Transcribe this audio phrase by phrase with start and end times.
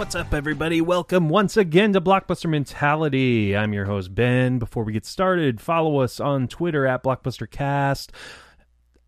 [0.00, 0.80] What's up, everybody?
[0.80, 3.54] Welcome once again to Blockbuster Mentality.
[3.54, 4.58] I'm your host, Ben.
[4.58, 8.08] Before we get started, follow us on Twitter at BlockbusterCast,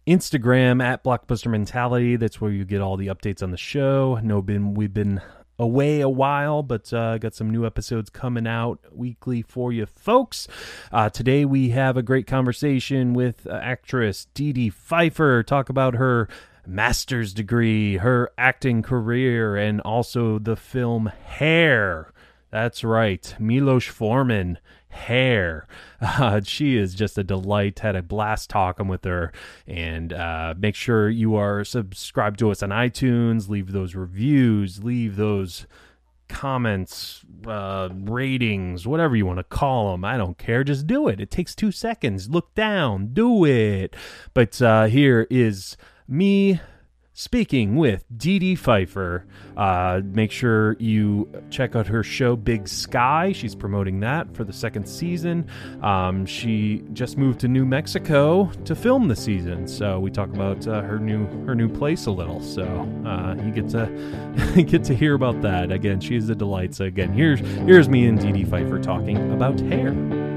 [0.07, 2.17] Instagram at Blockbuster Mentality.
[2.17, 4.21] That's where you get all the updates on the show.
[4.23, 5.23] No, been we've been
[5.59, 10.47] away a while, but uh, got some new episodes coming out weekly for you folks.
[10.93, 15.43] Uh, today we have a great conversation with uh, actress Dee Dee Pfeiffer.
[15.43, 16.29] Talk about her
[16.67, 22.13] master's degree, her acting career, and also the film Hair.
[22.51, 24.59] That's right, Milos Forman.
[24.89, 25.67] Hair.
[26.05, 27.79] Uh, she is just a delight.
[27.79, 29.33] Had a blast talking with her.
[29.69, 33.49] And uh, make sure you are subscribed to us on iTunes.
[33.49, 34.83] Leave those reviews.
[34.83, 35.65] Leave those
[36.29, 40.05] comments, uh, ratings, whatever you want to call them.
[40.05, 40.65] I don't care.
[40.65, 41.21] Just do it.
[41.21, 42.29] It takes two seconds.
[42.29, 43.15] Look down.
[43.15, 43.95] Do it.
[44.35, 45.77] But uh, here is
[46.13, 46.61] me
[47.15, 49.27] speaking with Dee Dee Pfeiffer.
[49.57, 53.33] Uh, make sure you check out her show Big Sky.
[53.33, 55.49] She's promoting that for the second season.
[55.83, 60.67] Um, she just moved to New Mexico to film the season, so we talk about
[60.67, 62.41] uh, her new her new place a little.
[62.41, 62.65] So
[63.07, 65.71] uh, you get to get to hear about that.
[65.71, 66.75] Again, she's a delight.
[66.75, 70.32] So again, here's here's me and Dee Dee Pfeiffer talking about hair.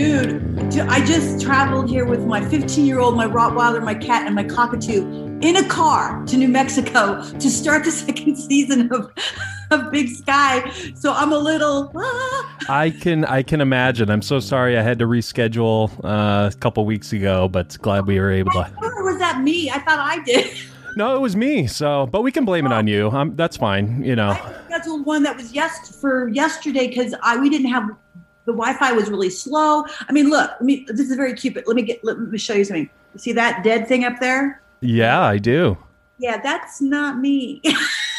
[0.00, 4.34] Dude, I just traveled here with my 15 year old, my Rottweiler, my cat, and
[4.34, 5.02] my cockatoo
[5.42, 9.12] in a car to New Mexico to start the second season of,
[9.70, 10.70] of Big Sky.
[10.94, 11.92] So I'm a little.
[11.94, 12.56] Ah.
[12.70, 14.08] I can I can imagine.
[14.08, 18.18] I'm so sorry I had to reschedule uh, a couple weeks ago, but glad we
[18.18, 18.72] were able to.
[18.80, 19.68] Or was that me?
[19.68, 20.50] I thought I did.
[20.96, 21.68] No, it was me.
[21.68, 23.10] So, but we can blame it on you.
[23.10, 24.02] Um, that's fine.
[24.02, 24.30] You know.
[24.30, 27.90] I scheduled one that was yes for yesterday because I we didn't have
[28.46, 29.84] the Wi-Fi was really slow.
[30.08, 30.86] I mean, look, let me.
[30.88, 32.02] This is very cute, but let me get.
[32.04, 32.88] Let me show you something.
[33.14, 34.62] You see that dead thing up there?
[34.80, 35.76] Yeah, I do.
[36.18, 37.62] Yeah, that's not me.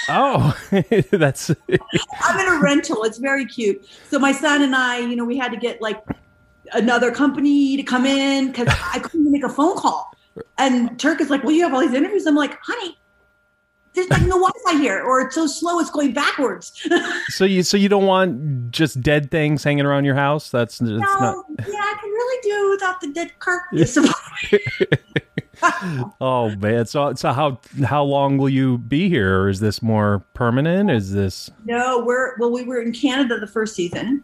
[0.09, 0.57] Oh,
[1.11, 1.51] that's.
[1.51, 3.03] I'm in a rental.
[3.03, 3.87] It's very cute.
[4.09, 6.03] So my son and I, you know, we had to get like
[6.73, 10.11] another company to come in because I couldn't even make a phone call.
[10.57, 12.97] And Turk is like, "Well, you have all these interviews." I'm like, "Honey,
[13.93, 16.87] there's like no Wi-Fi here, or it's so slow, it's going backwards."
[17.27, 20.49] so you so you don't want just dead things hanging around your house?
[20.49, 21.45] That's, that's no, not.
[21.59, 23.97] yeah, I can really do without the dead carcass.
[26.21, 26.85] oh man!
[26.85, 29.41] So so how how long will you be here?
[29.41, 30.89] Or is this more permanent?
[30.89, 31.49] Is this?
[31.65, 34.23] no, we're well, we were in Canada the first season,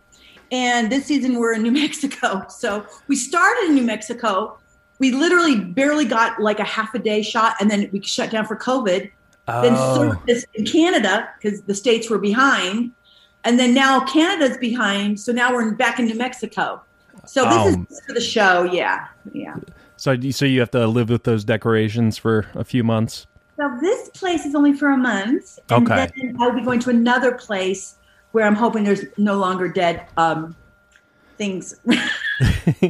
[0.52, 2.46] and this season we're in New Mexico.
[2.50, 4.58] So we started in New Mexico.
[5.00, 8.46] We literally barely got like a half a day shot, and then we shut down
[8.46, 9.12] for COVID.
[9.48, 12.92] Then Oh, surfaced in Canada because the states were behind,
[13.46, 15.20] and then now Canada's behind.
[15.22, 16.82] So now we're back in New Mexico.
[17.26, 18.64] So this Um, is for the show.
[18.64, 19.56] Yeah, yeah.
[19.96, 23.26] so you- so you have to live with those decorations for a few months.
[23.58, 26.10] So this place is only for a month, and Okay.
[26.16, 27.96] then I'll be going to another place
[28.34, 30.56] where I'm hoping there's no longer dead um,
[31.38, 31.74] things.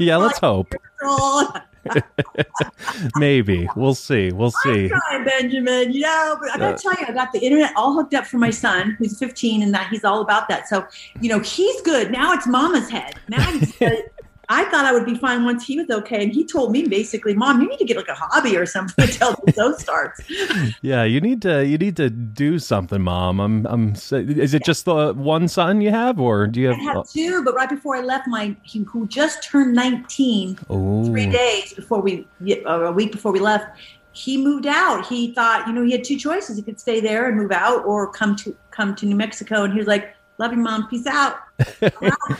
[0.00, 0.74] yeah, let's hope.
[3.16, 4.30] Maybe we'll see.
[4.32, 4.88] We'll see.
[4.88, 5.92] Trying, Benjamin.
[5.92, 8.26] You know, but I gotta Uh, tell you, I got the internet all hooked up
[8.26, 10.68] for my son, who's 15, and that he's all about that.
[10.68, 10.86] So,
[11.20, 12.10] you know, he's good.
[12.10, 13.14] Now it's Mama's head.
[13.28, 13.74] Now he's.
[14.48, 17.32] I thought I would be fine once he was okay, and he told me basically,
[17.34, 20.20] "Mom, you need to get like a hobby or something until the show starts."
[20.82, 23.40] Yeah, you need to you need to do something, Mom.
[23.40, 23.94] I'm I'm.
[24.10, 26.96] Is it just the one son you have, or do you I have?
[26.96, 28.56] have two, but right before I left, my
[28.90, 32.26] who just turned 19, Oh, three days before we,
[32.66, 33.66] or uh, a week before we left,
[34.12, 35.06] he moved out.
[35.06, 37.84] He thought, you know, he had two choices: he could stay there and move out,
[37.84, 39.62] or come to come to New Mexico.
[39.64, 40.88] And he was like, "Love you, mom.
[40.88, 41.36] Peace out."
[41.82, 42.38] Out.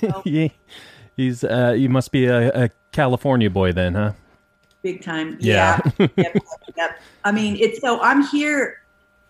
[0.00, 0.48] So, yeah.
[1.16, 4.12] He's uh, you must be a, a California boy then, huh?
[4.84, 5.36] big time.
[5.40, 5.80] Yeah.
[5.98, 6.08] Yeah.
[6.16, 6.36] yep,
[6.76, 7.00] yep.
[7.24, 8.82] I mean, it's so I'm here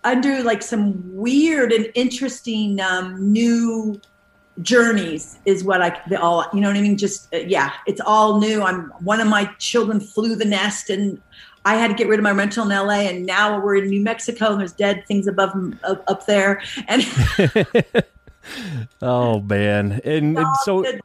[0.03, 3.99] under like some weird and interesting um, new
[4.61, 8.01] journeys is what I they all you know what I mean just uh, yeah it's
[8.01, 11.21] all new I'm one of my children flew the nest and
[11.65, 14.03] I had to get rid of my rental in LA, and now we're in New
[14.03, 16.63] Mexico, and there's dead things above up, up there.
[16.89, 17.03] And
[19.03, 21.01] oh man, and, and so good,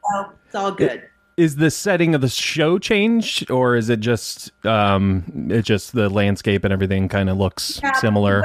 [0.46, 1.02] it's all good.
[1.36, 6.08] Is the setting of the show changed, or is it just um, it just the
[6.10, 8.42] landscape and everything kind of looks yeah, similar?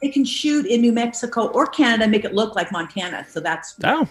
[0.00, 3.26] they can shoot in New Mexico or Canada and make it look like Montana.
[3.28, 4.08] So that's oh,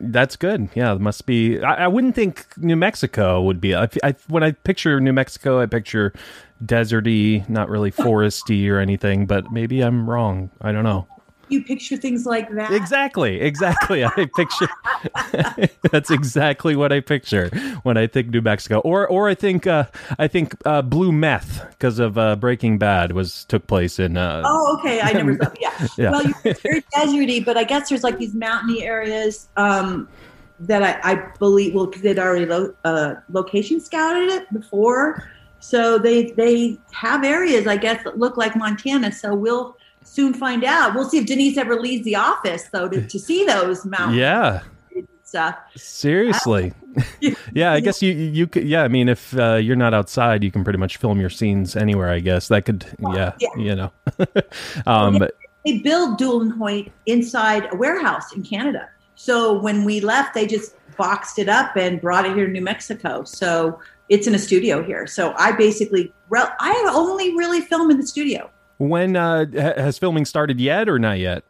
[0.00, 0.68] that's good.
[0.74, 1.60] Yeah, it must be.
[1.60, 3.74] I, I wouldn't think New Mexico would be.
[3.74, 6.12] I, I, when I picture New Mexico, I picture
[6.64, 9.26] deserty, not really foresty or anything.
[9.26, 10.50] But maybe I'm wrong.
[10.60, 11.06] I don't know
[11.52, 12.72] you picture things like that.
[12.72, 14.04] Exactly, exactly.
[14.04, 14.68] I picture
[15.90, 17.48] that's exactly what I picture
[17.82, 19.84] when I think New Mexico, or or I think uh,
[20.18, 24.16] I think uh, blue meth because of uh, Breaking Bad was took place in.
[24.16, 25.00] Uh, oh, okay.
[25.00, 25.56] I never thought.
[25.60, 25.88] Yeah.
[25.98, 26.10] yeah.
[26.10, 29.48] Well, it's very deserty, but I guess there's like these mountainy areas.
[29.56, 30.08] Um,
[30.60, 35.28] that I, I believe well because they'd already lo- uh, location scouted it before,
[35.58, 39.10] so they they have areas I guess that look like Montana.
[39.10, 40.94] So we'll soon find out.
[40.94, 44.18] We'll see if Denise ever leaves the office though to, to see those mountains.
[44.18, 44.62] Yeah.
[45.24, 45.56] Stuff.
[45.76, 46.74] Seriously.
[47.52, 48.64] yeah, I guess you you could.
[48.64, 51.74] Yeah, I mean, if uh, you're not outside, you can pretty much film your scenes
[51.74, 52.10] anywhere.
[52.10, 52.84] I guess that could.
[53.14, 53.48] Yeah, yeah.
[53.56, 53.92] you know.
[54.86, 55.30] um, they,
[55.64, 58.90] they build Hoyt inside a warehouse in Canada.
[59.14, 62.60] So when we left, they just boxed it up and brought it here to New
[62.60, 63.24] Mexico.
[63.24, 65.06] So it's in a studio here.
[65.06, 68.50] So I basically, I only really film in the studio.
[68.82, 69.46] When uh,
[69.76, 71.44] has filming started yet or not yet?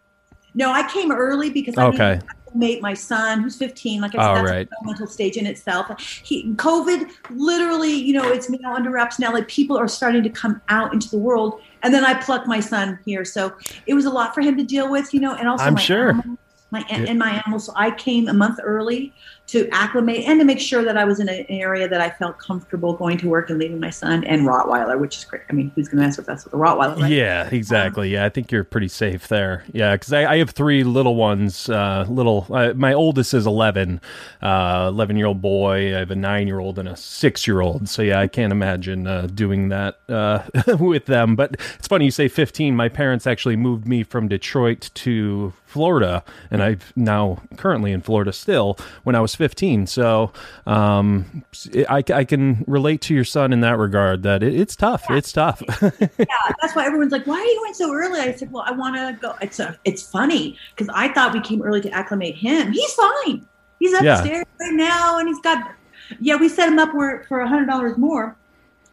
[0.52, 2.20] No, I came early because I okay.
[2.54, 4.68] made my son, who's 15, like I said, that's right.
[4.68, 5.98] a mental stage in itself.
[5.98, 9.32] He, COVID, literally, you know, it's now under wraps now.
[9.32, 12.60] Like people are starting to come out into the world, and then I plucked my
[12.60, 13.56] son here, so
[13.86, 16.10] it was a lot for him to deal with, you know, and also I'm sure.
[16.10, 16.38] Animals,
[16.72, 17.04] my yeah.
[17.06, 17.66] and my animals.
[17.66, 19.12] So I came a month early
[19.48, 22.38] to acclimate and to make sure that I was in an area that I felt
[22.38, 25.42] comfortable going to work and leaving my son and Rottweiler, which is great.
[25.50, 27.02] I mean, who's going to mess with us with a Rottweiler?
[27.02, 27.12] Right?
[27.12, 28.08] Yeah, exactly.
[28.08, 29.64] Um, yeah, I think you're pretty safe there.
[29.72, 31.68] Yeah, because I, I, have three little ones.
[31.68, 34.00] Uh, little, uh, my oldest is 11,
[34.40, 35.94] uh, 11 year old boy.
[35.94, 37.90] I have a nine year old and a six year old.
[37.90, 40.44] So yeah, I can't imagine uh, doing that uh,
[40.78, 41.36] with them.
[41.36, 42.74] But it's funny you say 15.
[42.74, 48.32] My parents actually moved me from Detroit to Florida, and I'm now currently in Florida
[48.32, 48.78] still.
[49.04, 50.32] When I was 15, so
[50.66, 51.44] um,
[51.88, 54.22] I, I can relate to your son in that regard.
[54.22, 55.04] That it, it's tough.
[55.08, 55.16] Yeah.
[55.16, 55.62] It's tough.
[55.82, 56.26] yeah,
[56.60, 58.96] that's why everyone's like, "Why are you going so early?" I said, "Well, I want
[58.96, 62.70] to go." It's a, it's funny because I thought we came early to acclimate him.
[62.72, 63.46] He's fine.
[63.80, 64.66] He's upstairs yeah.
[64.66, 65.72] right now, and he's got.
[66.20, 68.36] Yeah, we set him up for a hundred dollars more.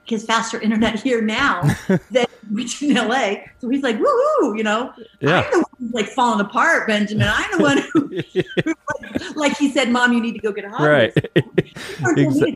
[0.09, 1.61] His faster internet here now
[2.11, 3.35] than which in LA.
[3.59, 4.94] So he's like, woohoo, you know.
[5.19, 5.41] Yeah.
[5.41, 7.27] I'm the one who's like falling apart, Benjamin.
[7.29, 8.09] I'm the one who,
[9.11, 10.81] like, like, he said, Mom, you need to go get a hug.
[10.81, 11.13] Right.
[12.17, 12.56] exactly.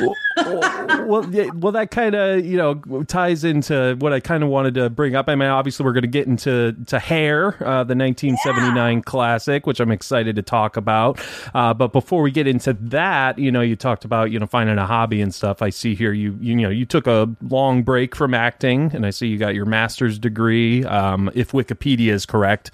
[0.00, 2.74] well, well, yeah, well, that kind of you know
[3.04, 5.28] ties into what I kind of wanted to bring up.
[5.28, 9.02] I mean, obviously, we're going to get into to Hair, uh, the 1979 yeah.
[9.02, 11.20] classic, which I'm excited to talk about.
[11.54, 14.78] Uh, but before we get into that, you know, you talked about you know finding
[14.78, 15.62] a hobby and stuff.
[15.62, 19.10] I see here you you know you took a long break from acting and I
[19.10, 20.84] see you got your master's degree.
[20.84, 22.70] Um, if Wikipedia is correct,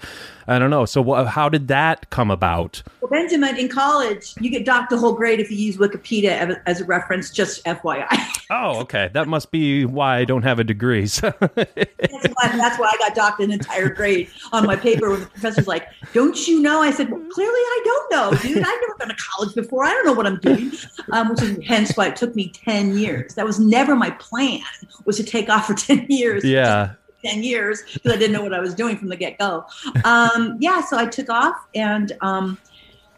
[0.47, 0.85] I don't know.
[0.85, 2.83] So, wh- how did that come about?
[3.01, 6.81] Well, Benjamin, in college, you get docked a whole grade if you use Wikipedia as
[6.81, 7.29] a reference.
[7.31, 8.07] Just FYI.
[8.49, 9.09] oh, okay.
[9.13, 11.07] That must be why I don't have a degree.
[11.07, 11.33] So.
[11.39, 15.09] that's, why, that's, why, I got docked an entire grade on my paper.
[15.09, 18.57] When the professor's like, "Don't you know?" I said, well, "Clearly, I don't know, dude.
[18.57, 19.85] I've never been to college before.
[19.85, 20.71] I don't know what I'm doing."
[21.11, 23.35] Um, which is hence why it took me ten years.
[23.35, 24.61] That was never my plan.
[25.05, 26.43] Was to take off for ten years.
[26.43, 26.93] Yeah.
[27.23, 29.65] 10 years because I didn't know what I was doing from the get go.
[30.03, 32.57] Um, yeah, so I took off and um,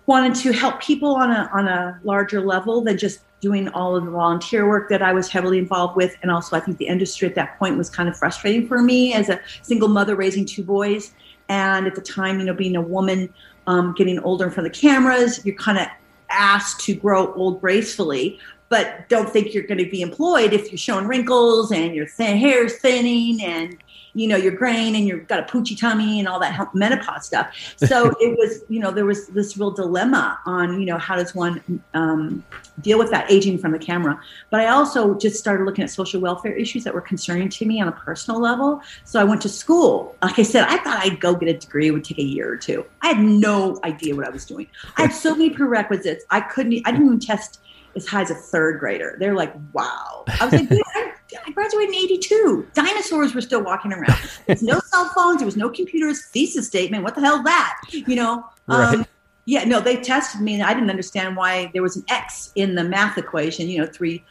[0.06, 4.06] wanted to help people on a, on a larger level than just doing all of
[4.06, 6.16] the volunteer work that I was heavily involved with.
[6.22, 9.14] And also, I think the industry at that point was kind of frustrating for me
[9.14, 11.14] as a single mother raising two boys.
[11.50, 13.34] And at the time, you know, being a woman,
[13.68, 15.88] um, getting older in front of the cameras, you're kind of
[16.30, 18.40] asked to grow old gracefully
[18.74, 22.38] but don't think you're going to be employed if you're showing wrinkles and your thin
[22.38, 23.78] hair's thinning and
[24.16, 27.56] you know, you're graying and you've got a poochy tummy and all that menopause stuff.
[27.78, 31.34] So it was, you know, there was this real dilemma on, you know, how does
[31.34, 32.44] one um,
[32.82, 34.20] deal with that aging from the camera.
[34.50, 37.82] But I also just started looking at social welfare issues that were concerning to me
[37.82, 38.82] on a personal level.
[39.04, 40.16] So I went to school.
[40.22, 41.88] Like I said, I thought I'd go get a degree.
[41.88, 42.86] It would take a year or two.
[43.02, 44.68] I had no idea what I was doing.
[44.98, 46.24] I had so many prerequisites.
[46.30, 47.60] I couldn't, I didn't even test
[47.96, 49.16] as high as a third grader.
[49.20, 50.24] They're like, wow.
[50.40, 51.14] I was like, I,
[51.46, 52.68] I, graduated in 82.
[52.74, 54.20] Dinosaurs were still walking around.
[54.48, 55.38] There's no cell phones.
[55.40, 56.26] There was no computers.
[56.28, 57.04] Thesis statement.
[57.04, 57.80] What the hell is that?
[57.90, 58.46] You know?
[58.68, 58.96] Right.
[58.96, 59.06] Um,
[59.46, 62.76] yeah, no, they tested me and I didn't understand why there was an X in
[62.76, 64.24] the math equation, you know, three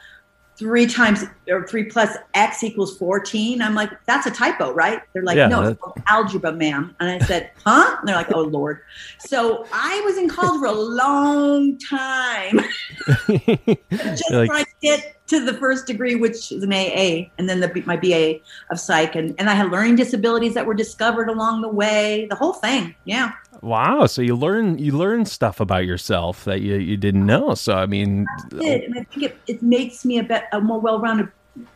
[0.57, 5.01] three times or three plus x equals 14 i'm like that's a typo right?
[5.13, 6.95] They're like Yeah, no it's algebra ma'am.
[7.01, 7.97] And i said huh?
[7.99, 8.81] And they're like oh lord.
[9.19, 12.61] So i was in college for a long time.
[13.91, 17.61] Just like- trying to get to the first degree which is an aa and then
[17.61, 18.41] the, my ba
[18.71, 19.15] of psych.
[19.17, 22.95] And, and i had learning disabilities that were discovered along the way the whole thing.
[23.05, 23.33] Yeah
[23.63, 24.07] wow.
[24.07, 27.55] So you learn you learn stuff about yourself that you, you didn't know.
[27.55, 30.81] So I mean, did, and I think it, it makes me a, bit, a more
[30.81, 31.29] well-rounded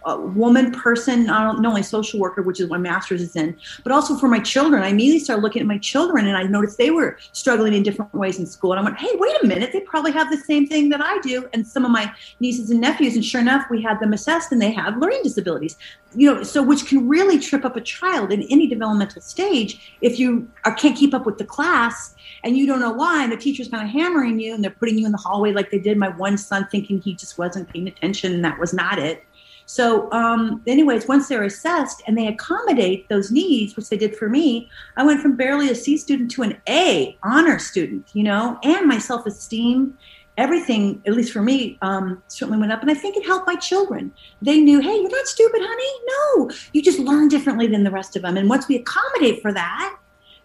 [0.07, 3.93] uh, woman person, not only social worker, which is what my master's is in, but
[3.93, 4.83] also for my children.
[4.83, 8.15] I immediately started looking at my children, and I noticed they were struggling in different
[8.15, 8.73] ways in school.
[8.73, 9.73] And I went, "Hey, wait a minute!
[9.73, 12.81] They probably have the same thing that I do." And some of my nieces and
[12.81, 15.77] nephews, and sure enough, we had them assessed, and they have learning disabilities.
[16.15, 20.19] You know, so which can really trip up a child in any developmental stage if
[20.19, 23.69] you can't keep up with the class and you don't know why and the teacher's
[23.69, 26.09] kind of hammering you and they're putting you in the hallway like they did my
[26.11, 29.25] one son thinking he just wasn't paying attention and that was not it
[29.67, 34.29] so um, anyways once they're assessed and they accommodate those needs which they did for
[34.29, 38.59] me i went from barely a c student to an a honor student you know
[38.63, 39.97] and my self-esteem
[40.39, 42.83] everything at least for me um, certainly went up.
[42.83, 44.13] And i think it helped my children.
[44.43, 45.93] They knew hey you're not stupid honey.
[46.37, 48.37] No you just learn differently than the rest of them.
[48.37, 49.97] And once we accommodate for that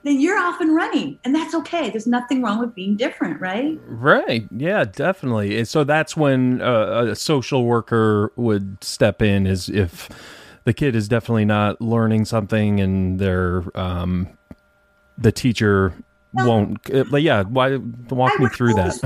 [0.04, 3.80] then you're off and running and that's okay there's nothing wrong with being different right
[4.02, 4.48] Right.
[4.52, 5.58] Yeah, definitely.
[5.60, 10.10] And so that's when uh, a social worker would step in is if
[10.64, 14.28] the kid is definitely not learning something and they're um
[15.18, 15.94] the teacher
[16.34, 19.00] won't uh, but yeah, why walk I me through that.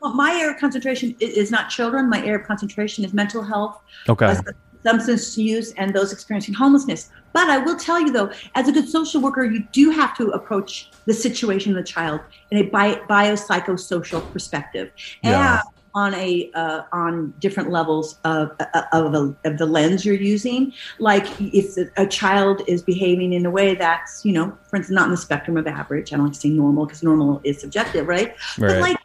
[0.00, 3.80] well, my area of concentration is not children my area of concentration is mental health
[4.08, 4.36] okay.
[4.82, 7.10] Substance use and those experiencing homelessness.
[7.32, 10.30] But i will tell you though as a good social worker you do have to
[10.30, 12.20] approach the situation of the child
[12.50, 14.90] in a bi- biopsychosocial perspective
[15.22, 15.60] Yeah.
[15.60, 15.62] and
[15.94, 18.52] on a uh, on different levels of
[18.92, 20.72] of, the of the lens you're using.
[20.98, 25.06] Like if a child is behaving in a way that's you know for instance not
[25.06, 26.12] in the spectrum of average.
[26.12, 28.34] I don't like to say normal because normal is subjective right?
[28.58, 28.96] But like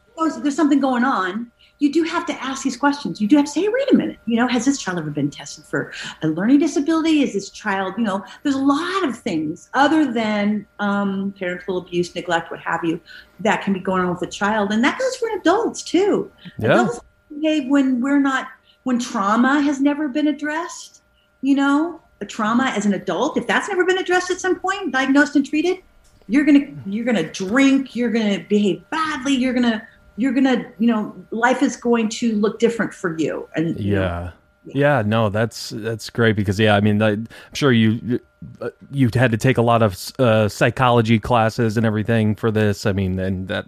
[0.42, 3.20] there's something going on you do have to ask these questions.
[3.20, 4.18] You do have to say hey, wait a minute.
[4.26, 5.92] You know has this child ever been tested for
[6.22, 7.22] a learning disability?
[7.22, 12.16] Is this child you know there's a lot of things other than um, parental abuse
[12.16, 13.00] neglect what have you
[13.42, 14.72] that can be going on with a child.
[14.72, 16.32] And that goes for adults too.
[16.58, 16.82] Yeah.
[16.82, 17.02] adults
[17.42, 18.48] behave when we're not
[18.84, 21.02] when trauma has never been addressed
[21.42, 22.02] you know?
[22.22, 25.46] A trauma as an adult if that's never been addressed at some point diagnosed and
[25.46, 25.80] treated
[26.28, 29.86] you're gonna you're gonna drink you're gonna behave badly you're gonna
[30.18, 34.02] you're gonna you know life is going to look different for you and you know,
[34.02, 34.32] Yeah.
[34.68, 38.20] Yeah, no, that's that's great because yeah, I mean, I, I'm sure you
[38.62, 42.88] uh, you had to take a lot of uh, psychology classes and everything for this.
[42.88, 43.68] I mean, and that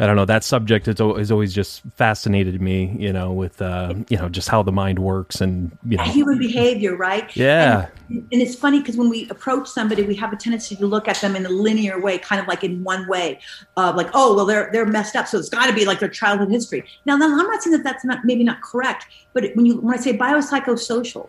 [0.00, 2.96] I don't know that subject al- is always just fascinated me.
[2.98, 6.38] You know, with uh, you know just how the mind works and you know, human
[6.38, 10.36] behavior right yeah, and, and it's funny because when we approach somebody we have a
[10.36, 13.38] tendency to look at them in a linear way kind of like in one way
[13.76, 16.08] of like oh well they're they're messed up so it's got to be like their
[16.08, 19.66] childhood history now, now i'm not saying that that's not maybe not correct but when
[19.66, 21.28] you when i say biopsychosocial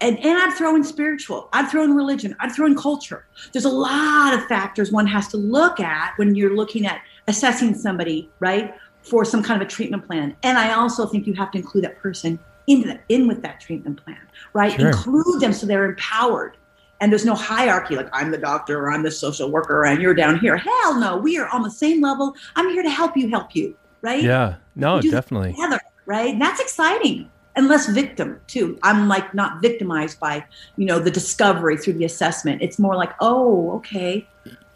[0.00, 3.24] and, and I'd throw in spiritual, I'd throw in religion, I'd throw in culture.
[3.52, 7.74] There's a lot of factors one has to look at when you're looking at assessing
[7.74, 10.36] somebody, right, for some kind of a treatment plan.
[10.42, 13.60] And I also think you have to include that person in the, in with that
[13.60, 14.18] treatment plan,
[14.52, 14.72] right?
[14.72, 14.88] Sure.
[14.88, 16.56] Include them so they're empowered.
[17.00, 20.14] And there's no hierarchy like I'm the doctor or I'm the social worker and you're
[20.14, 20.56] down here.
[20.56, 22.34] Hell no, we are on the same level.
[22.56, 24.22] I'm here to help you help you, right?
[24.22, 26.32] yeah, no, definitely, together, right?
[26.32, 27.30] And that's exciting.
[27.56, 28.78] And less victim too.
[28.82, 30.44] I'm like not victimized by,
[30.76, 32.62] you know, the discovery through the assessment.
[32.62, 34.26] It's more like, oh, okay.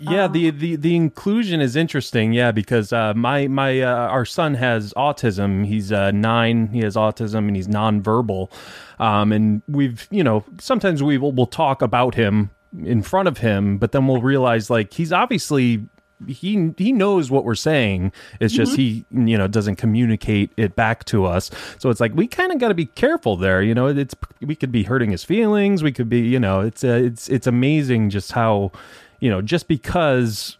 [0.01, 2.33] Yeah, Um, the, the the inclusion is interesting.
[2.33, 5.67] Yeah, because uh, my my uh, our son has autism.
[5.67, 6.69] He's uh, nine.
[6.69, 8.51] He has autism and he's nonverbal.
[8.99, 12.51] Um, and we've you know sometimes we will we'll talk about him
[12.85, 15.87] in front of him, but then we'll realize like he's obviously
[16.27, 18.13] he he knows what we're saying.
[18.41, 21.51] It's just he you know doesn't communicate it back to us.
[21.79, 23.63] So it's like we kind of got to be careful there.
[23.63, 25.83] You know, it's we could be hurting his feelings.
[25.83, 28.73] We could be you know it's uh, it's it's amazing just how
[29.21, 30.59] you know just because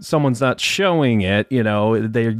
[0.00, 2.36] someone's not showing it you know they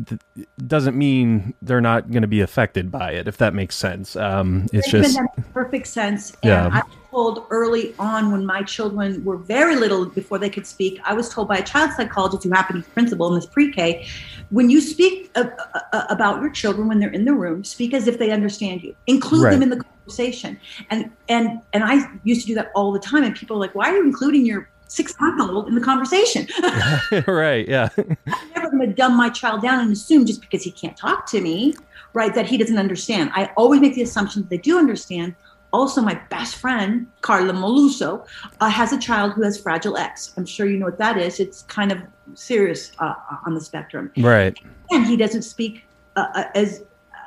[0.66, 4.66] doesn't mean they're not going to be affected by it if that makes sense um
[4.72, 6.30] it's Benjamin, just perfect sense.
[6.42, 6.68] And Yeah.
[6.72, 11.00] I was told early on when my children were very little before they could speak,
[11.04, 14.06] I was told by a child psychologist who happened to be principal in this pre-K,
[14.50, 15.46] when you speak uh,
[15.92, 18.94] uh, about your children when they're in the room, speak as if they understand you.
[19.06, 19.50] Include Right.
[19.52, 20.60] them in the conversation.
[20.90, 23.24] And and and I used to do that all the time.
[23.24, 26.46] And people are like, "Why are you including your six month old in the conversation?"
[27.26, 30.70] right yeah I've never going to dumb my child down and assume just because he
[30.70, 31.74] can't talk to me,
[32.12, 33.30] right, that he doesn't understand.
[33.34, 35.34] I always make the assumption that they do understand.
[35.72, 38.26] Also, my best friend, Carla Moluso,
[38.60, 40.32] uh, has a child who has Fragile X.
[40.36, 41.40] I'm sure you know what that is.
[41.40, 42.02] It's kind of
[42.34, 43.14] serious uh,
[43.44, 44.10] on the spectrum.
[44.16, 44.58] Right.
[44.90, 45.84] And he doesn't speak
[46.16, 46.82] uh, uh as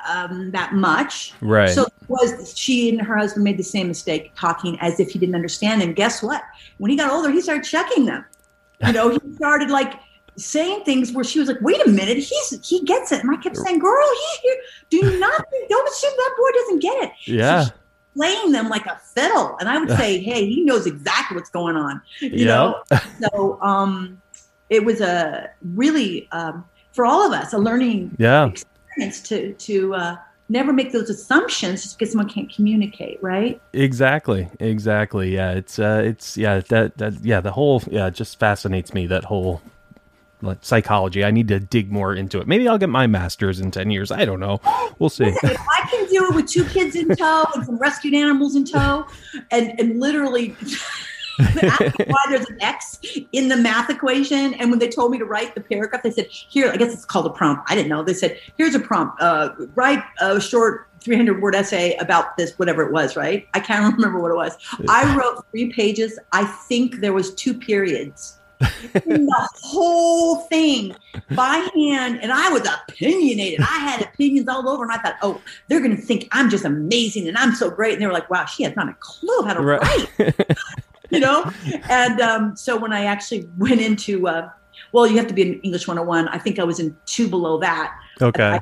[0.08, 1.34] um, that much.
[1.40, 1.70] Right.
[1.70, 5.34] So was she and her husband made the same mistake, talking as if he didn't
[5.34, 5.82] understand.
[5.82, 6.42] And guess what?
[6.78, 8.24] When he got older, he started checking them.
[8.86, 9.94] You know, he started like
[10.36, 13.36] saying things where she was like, "Wait a minute, he's he gets it," and I
[13.36, 14.08] kept saying, "Girl,
[14.42, 14.54] he
[14.90, 17.64] do not don't assume that boy doesn't get it." Yeah.
[17.64, 17.72] So
[18.14, 21.76] playing them like a fiddle, and I would say, "Hey, he knows exactly what's going
[21.76, 22.46] on." You yep.
[22.46, 22.82] know,
[23.20, 24.20] so um,
[24.70, 28.46] it was a really um, for all of us a learning yeah.
[28.46, 30.16] experience to to uh,
[30.48, 33.60] never make those assumptions just because someone can't communicate, right?
[33.72, 35.34] Exactly, exactly.
[35.34, 39.06] Yeah, it's uh, it's yeah that that yeah the whole yeah it just fascinates me
[39.06, 39.62] that whole
[40.42, 41.24] like psychology.
[41.24, 42.46] I need to dig more into it.
[42.46, 44.10] Maybe I'll get my master's in 10 years.
[44.10, 44.60] I don't know.
[44.98, 45.26] We'll see.
[45.26, 48.56] Listen, if I can do it with two kids in tow and some rescued animals
[48.56, 49.06] in tow
[49.50, 50.54] and, and literally
[51.42, 53.00] why there's an X
[53.32, 54.54] in the math equation.
[54.54, 57.04] And when they told me to write the paragraph, they said, here, I guess it's
[57.04, 57.70] called a prompt.
[57.70, 58.02] I didn't know.
[58.02, 59.20] They said, here's a prompt.
[59.20, 63.48] Uh, write a short 300 word essay about this, whatever it was, right?
[63.54, 64.56] I can't remember what it was.
[64.88, 66.18] I wrote three pages.
[66.32, 68.38] I think there was two periods
[68.92, 70.94] the whole thing
[71.34, 72.20] by hand.
[72.22, 73.60] And I was opinionated.
[73.60, 74.82] I had opinions all over.
[74.84, 77.94] And I thought, oh, they're going to think I'm just amazing and I'm so great.
[77.94, 80.18] And they were like, wow, she has not a clue how to right.
[80.18, 80.44] write.
[81.16, 81.50] you know?
[81.90, 84.48] And um, so when I actually went into, uh,
[84.92, 86.28] well, you have to be in English 101.
[86.28, 87.94] I think I was in two below that.
[88.20, 88.42] Okay.
[88.42, 88.60] I,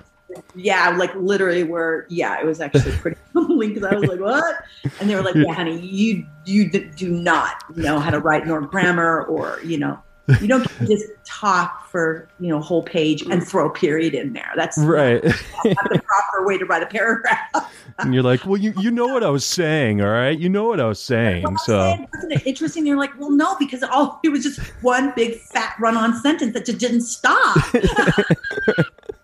[0.56, 4.64] yeah, like literally where, yeah, it was actually pretty humbling because I was like, what?
[5.00, 8.60] And they were like, yeah, honey, you, you do not know how to write nor
[8.60, 10.00] grammar or, you know,
[10.40, 14.32] you don't just talk for you know a whole page and throw a period in
[14.32, 14.52] there.
[14.56, 15.22] That's right.
[15.24, 15.34] Not
[15.64, 17.72] the proper way to write a paragraph.
[17.98, 20.38] and you're like, well, you you know what I was saying, all right?
[20.38, 21.44] You know what I was saying.
[21.64, 22.86] so wasn't it interesting?
[22.86, 26.66] You're like, well, no, because all it was just one big fat run-on sentence that
[26.66, 27.58] just didn't stop.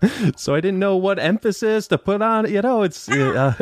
[0.36, 2.50] so I didn't know what emphasis to put on.
[2.50, 3.54] You know, it's uh,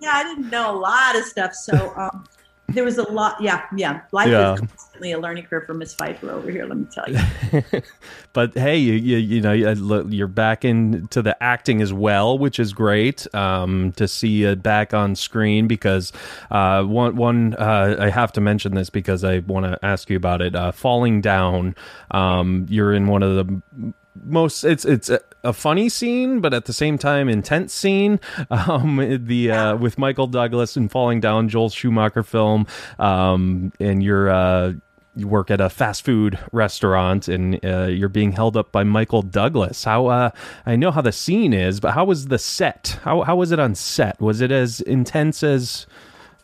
[0.00, 1.54] yeah, I didn't know a lot of stuff.
[1.54, 2.24] So um,
[2.68, 3.40] there was a lot.
[3.40, 4.02] Yeah, yeah.
[4.12, 4.54] Life yeah.
[4.54, 4.60] is
[4.98, 6.66] constantly a learning curve for Miss Pfeiffer over here.
[6.66, 7.82] Let me tell you.
[8.32, 12.72] but hey, you, you, you know you're back into the acting as well, which is
[12.72, 15.68] great um, to see you back on screen.
[15.68, 16.12] Because
[16.50, 20.16] uh, one one uh, I have to mention this because I want to ask you
[20.16, 20.54] about it.
[20.54, 21.74] Uh, Falling down,
[22.10, 23.92] um, you're in one of the
[24.24, 28.18] most it's it's a, a, funny scene but at the same time intense scene
[28.50, 32.66] um the uh with michael douglas and falling down joel schumacher film
[32.98, 34.72] um and you're uh
[35.18, 39.22] you work at a fast food restaurant and uh, you're being held up by Michael
[39.22, 39.82] Douglas.
[39.84, 40.30] How uh,
[40.64, 42.98] I know how the scene is, but how was the set?
[43.02, 44.20] How how was it on set?
[44.20, 45.86] Was it as intense as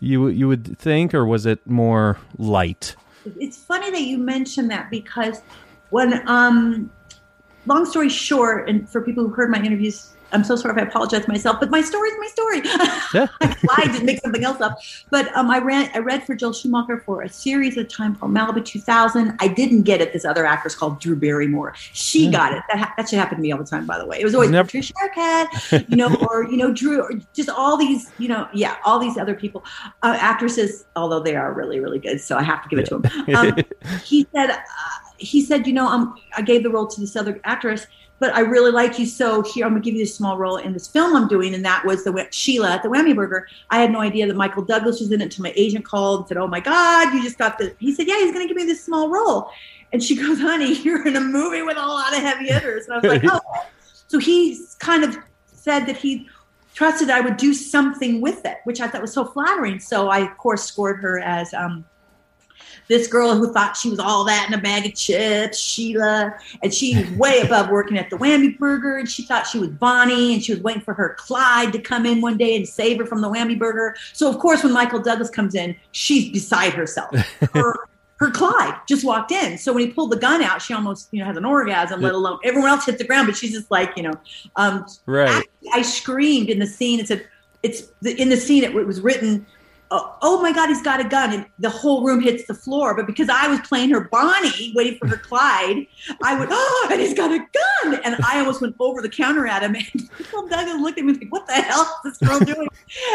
[0.01, 2.97] you you would think, or was it more light?
[3.39, 5.41] It's funny that you mentioned that because
[5.91, 6.91] when um
[7.67, 10.89] long story short, and for people who heard my interviews, I'm so sorry if I
[10.89, 12.61] apologize myself, but my story is my story.
[13.15, 13.29] Yeah.
[13.41, 14.79] I lied to make something else up.
[15.11, 18.33] But um, I ran, I read for Joel Schumacher for a series of time called
[18.33, 19.37] Malibu 2000.
[19.41, 20.13] I didn't get it.
[20.13, 21.75] This other actress called Drew Barrymore.
[21.77, 22.33] She mm.
[22.33, 22.63] got it.
[22.73, 24.21] That, that should happen to me all the time, by the way.
[24.21, 24.67] It was always Never.
[24.67, 28.77] Patricia Arquette, you know, or you know Drew, or just all these, you know, yeah,
[28.85, 29.65] all these other people,
[30.03, 30.85] uh, actresses.
[30.97, 33.37] Although they are really, really good, so I have to give it to him.
[33.37, 33.57] Um,
[34.05, 34.51] he said.
[34.51, 34.57] Uh,
[35.17, 37.87] he said, you know, um, I gave the role to this other actress,
[38.19, 39.07] but I really like you.
[39.07, 41.55] So here, I'm gonna give you a small role in this film I'm doing.
[41.55, 43.49] And that was the Sheila at the Whammy Burger.
[43.71, 46.29] I had no idea that Michael Douglas was in it until my agent called and
[46.29, 48.65] said, oh my God, you just got the, he said, yeah, he's gonna give me
[48.65, 49.51] this small role.
[49.93, 52.87] And she goes, honey, you're in a movie with a lot of heavy hitters.
[52.87, 53.67] And I was like, oh.
[54.09, 56.29] So he kind of said that he
[56.75, 59.79] trusted that I would do something with it, which I thought was so flattering.
[59.81, 61.85] So I, of course, scored her as um,
[62.89, 66.73] this girl who thought she was all that in a bag of chips, Sheila, and
[66.73, 70.43] she's way above working at the Whammy Burger, and she thought she was Bonnie, and
[70.43, 73.21] she was waiting for her Clyde to come in one day and save her from
[73.21, 73.97] the Whammy Burger.
[74.13, 77.15] So of course, when Michael Douglas comes in, she's beside herself.
[77.55, 79.59] Her, her Clyde just walked in.
[79.59, 82.15] So when he pulled the gun out, she almost, you know, has an orgasm, let
[82.15, 84.15] alone everyone else hit the ground, but she's just like, you know,
[84.57, 85.45] um, right.
[85.73, 87.01] I, I screamed in the scene.
[87.01, 87.27] It said,
[87.63, 89.47] it's the, in the scene, it, it was written,
[89.91, 91.33] oh, oh my God, he's got a gun.
[91.33, 92.95] And the whole room hits the floor.
[92.95, 95.87] But because I was playing her Bonnie, waiting for her Clyde,
[96.23, 98.01] I went, oh, and he's got a gun.
[98.05, 99.75] And I almost went over the counter at him.
[99.75, 102.69] And Michael Douglas looked at me like, what the hell is this girl doing?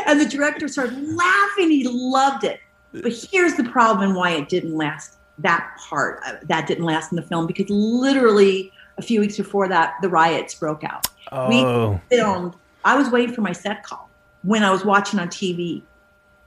[0.05, 1.69] and the director started laughing.
[1.71, 2.59] He loved it.
[2.91, 6.21] But here's the problem and why it didn't last that part.
[6.25, 10.09] Uh, that didn't last in the film because literally a few weeks before that, the
[10.09, 11.07] riots broke out.
[11.31, 12.55] Oh, We filmed.
[12.83, 14.09] I was waiting for my set call
[14.43, 15.81] when I was watching on TV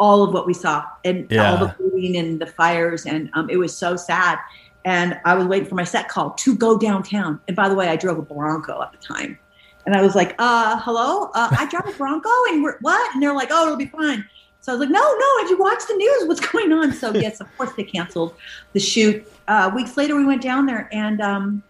[0.02, 1.48] all of what we saw and Yeah.
[1.52, 4.36] all the looting and the fires, and um, it was so sad.
[4.84, 7.38] And I was waiting for my set call to go downtown.
[7.46, 9.38] And by the way, I drove a Bronco at the time,
[9.86, 13.22] and I was like, "Uh, hello, uh, I drive a Bronco, and we're what?" And
[13.22, 14.24] they're like, "Oh, it'll be fine."
[14.60, 16.20] So I was like, "No, no, have you watched the news?
[16.26, 18.34] What's going on?" So yes, of course they canceled
[18.72, 19.24] the shoot.
[19.46, 21.62] Uh, weeks later, we went down there, and um,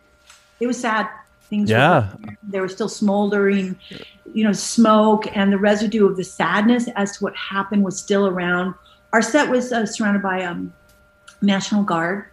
[0.58, 1.06] it was sad.
[1.50, 2.08] Things Yeah.
[2.48, 3.76] They were, still smoldering,
[4.34, 8.26] you know, smoke, and the residue of the sadness as to what happened was still
[8.26, 8.74] around.
[9.12, 10.72] Our set was uh, surrounded by um,
[11.42, 12.26] National Guard,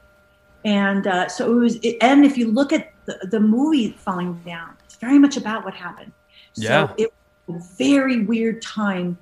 [0.63, 1.77] and uh, so it was.
[2.01, 5.73] And if you look at the, the movie falling down, it's very much about what
[5.73, 6.11] happened.
[6.53, 6.93] So Yeah.
[6.97, 7.13] it
[7.47, 9.17] was a very weird time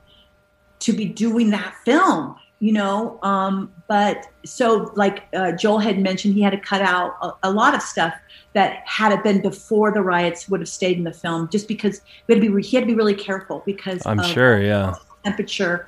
[0.80, 6.34] to be doing that film you know um, but so like uh, joel had mentioned
[6.34, 8.14] he had to cut out a, a lot of stuff
[8.54, 12.02] that had it been before the riots would have stayed in the film just because
[12.28, 14.62] we had to be he had to be really careful because I'm of sure.
[14.62, 14.96] Yeah.
[15.24, 15.88] temperature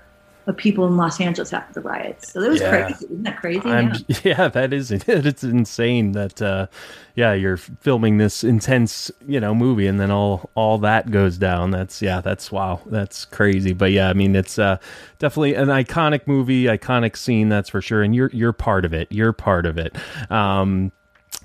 [0.49, 2.85] of people in los angeles after the riots so it was Yeah.
[2.85, 3.97] crazy isn't that crazy yeah.
[4.23, 6.67] yeah, that is it's insane that uh
[7.15, 11.71] yeah, you're filming this intense, you know, movie and then all all that goes down.
[11.71, 12.79] That's yeah, that's wow.
[12.85, 13.73] That's crazy.
[13.73, 14.77] But yeah, I mean, it's uh
[15.17, 18.03] definitely an iconic movie, iconic scene, that's for sure.
[18.03, 19.09] And you're you're part of it.
[19.11, 19.97] You're part of it.
[20.31, 20.93] Um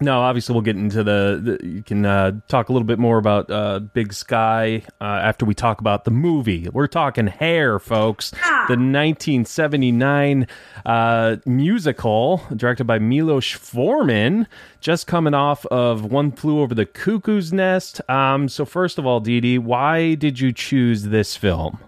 [0.01, 1.59] no, obviously we'll get into the.
[1.61, 5.45] the you can uh, talk a little bit more about uh, Big Sky uh, after
[5.45, 6.69] we talk about the movie.
[6.69, 8.33] We're talking Hair, folks.
[8.43, 8.65] Ah.
[8.67, 10.47] The 1979
[10.85, 14.49] uh, musical directed by Milos Forman,
[14.81, 18.01] just coming off of One Flew Over the Cuckoo's Nest.
[18.11, 21.79] Um, so first of all, Dee Dee, why did you choose this film?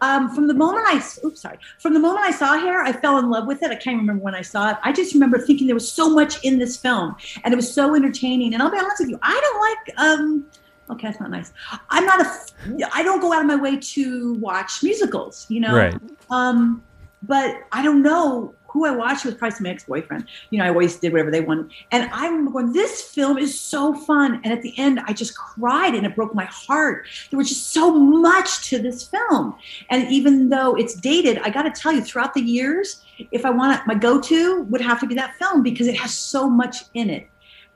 [0.00, 3.18] Um, from the moment I, oops, sorry, from the moment I saw Hair, I fell
[3.18, 3.70] in love with it.
[3.70, 4.76] I can't remember when I saw it.
[4.82, 7.94] I just remember thinking there was so much in this film, and it was so
[7.94, 8.54] entertaining.
[8.54, 9.98] And I'll be honest with you, I don't like.
[9.98, 10.46] Um,
[10.90, 11.52] okay, that's not nice.
[11.90, 12.88] I'm not a.
[12.94, 15.46] I don't go out of my way to watch musicals.
[15.48, 15.94] You know, Right.
[16.30, 16.82] Um,
[17.22, 19.24] but I don't know who I watched.
[19.24, 20.26] Was probably some ex-boyfriend.
[20.50, 21.70] You know, I always did whatever they wanted.
[21.90, 24.40] And I remember going, this film is so fun.
[24.44, 27.06] And at the end, I just cried and it broke my heart.
[27.30, 29.54] There was just so much to this film.
[29.88, 33.50] And even though it's dated, I got to tell you, throughout the years, if I
[33.50, 37.10] want my go-to would have to be that film because it has so much in
[37.10, 37.29] it.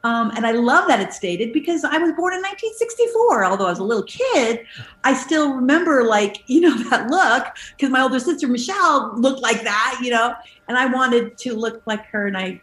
[0.04, 3.44] Um, and I love that it's dated because I was born in 1964.
[3.46, 4.66] Although I was a little kid,
[5.02, 9.62] I still remember like you know that look because my older sister Michelle looked like
[9.62, 10.34] that, you know,
[10.68, 12.62] and I wanted to look like her, and I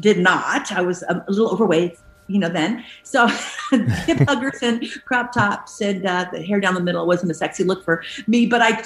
[0.00, 0.72] did not.
[0.72, 2.84] I was a, a little overweight, you know, then.
[3.02, 3.26] So
[3.70, 7.64] hip huggers and crop tops and uh, the hair down the middle wasn't a sexy
[7.64, 8.82] look for me, but I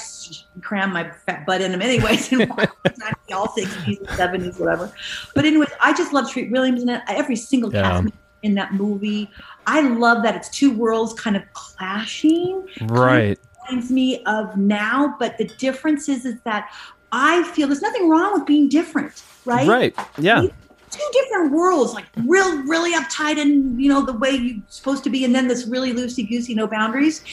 [0.62, 2.32] crammed my fat butt in them anyways.
[2.32, 2.50] And
[3.32, 4.92] all 60s and 70s, whatever.
[5.34, 7.02] But anyways, I just love Treat Williams in it.
[7.08, 7.82] Every single Yeah.
[7.82, 9.30] cast in that movie.
[9.66, 13.38] I love that it's two worlds kind of clashing Right.
[13.68, 16.68] reminds me of now, but the difference is, is that
[17.12, 19.68] I feel there's nothing wrong with being different, right?
[19.68, 19.94] Right.
[20.18, 20.44] Yeah.
[20.92, 25.10] Two different worlds, like real, really uptight and you know the way you're supposed to
[25.10, 27.24] be, and then this really loosey goosey, no boundaries.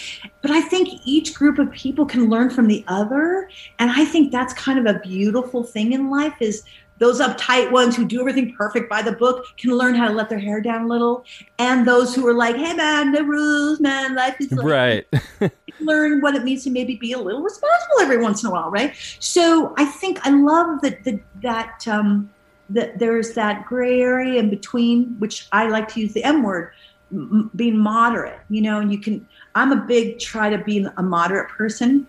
[0.42, 4.32] But I think each group of people can learn from the other, and I think
[4.32, 6.36] that's kind of a beautiful thing in life.
[6.40, 6.64] Is
[7.00, 10.30] those uptight ones who do everything perfect by the book can learn how to let
[10.30, 11.26] their hair down a little,
[11.58, 15.06] and those who are like, "Hey man, the rules, man, life is like Right.
[15.82, 18.70] learn what it means to maybe be a little responsible every once in a while,
[18.70, 18.96] right?
[19.20, 22.30] So I think I love that that that um,
[22.70, 26.72] that there's that gray area in between, which I like to use the M word,
[27.12, 28.40] m- being moderate.
[28.50, 29.28] You know, and you can.
[29.56, 32.08] I'm a big try to be a moderate person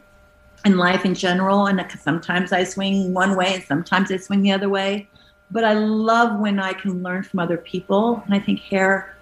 [0.64, 4.52] in life in general, and sometimes I swing one way, and sometimes I swing the
[4.52, 5.08] other way.
[5.50, 9.16] But I love when I can learn from other people, and I think hair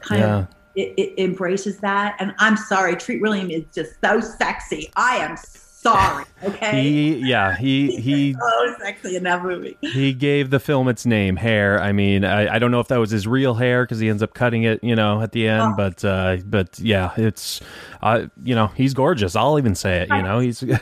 [0.00, 0.38] kind Yeah.
[0.40, 2.16] of it, it embraces that.
[2.18, 4.90] And I'm sorry, Treat William is just so sexy.
[4.96, 5.36] I am
[5.82, 6.24] sorry.
[6.44, 6.82] Okay.
[6.82, 9.76] He yeah, he he so sexy in that movie.
[9.80, 11.80] He gave the film its name, Hair.
[11.80, 14.22] I mean, I, I don't know if that was his real hair because he ends
[14.22, 15.62] up cutting it, you know, at the end.
[15.62, 15.74] Oh.
[15.76, 17.60] But uh, but yeah, it's,
[18.02, 19.36] uh, you know, he's gorgeous.
[19.36, 20.08] I'll even say it.
[20.08, 20.78] You know, he's down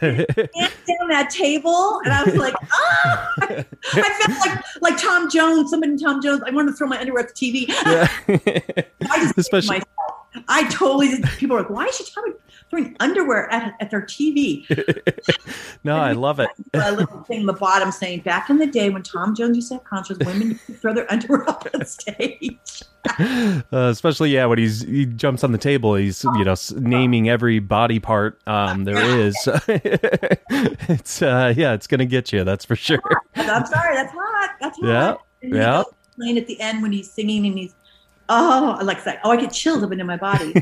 [1.09, 3.33] that table, and I was like, ah!
[3.43, 5.71] I felt like like Tom Jones.
[5.71, 6.43] Somebody in Tom Jones.
[6.47, 7.69] I wanted to throw my underwear at the TV.
[7.69, 8.09] yeah.
[9.11, 9.87] I just Especially- myself.
[10.49, 11.21] I totally.
[11.39, 12.35] People are like, why is she throwing,
[12.71, 14.65] throwing underwear at, at their TV?
[15.85, 16.51] no, I love it.
[16.73, 19.69] a little thing in the bottom saying, back in the day when Tom Jones used
[19.69, 22.59] to have concerts, women throw their underwear up on stage.
[23.19, 27.59] Uh, especially yeah, when he's he jumps on the table, he's you know naming every
[27.59, 29.35] body part um, there is.
[29.69, 32.45] it's uh, yeah, it's gonna get you.
[32.45, 33.01] That's for sure.
[33.37, 34.51] I'm sorry, that's hot.
[34.61, 34.87] That's hot.
[34.87, 35.83] Yeah, And yeah.
[35.83, 37.75] goes playing at the end when he's singing and he's
[38.33, 40.55] Oh, like I said, oh, I get chills up into my body.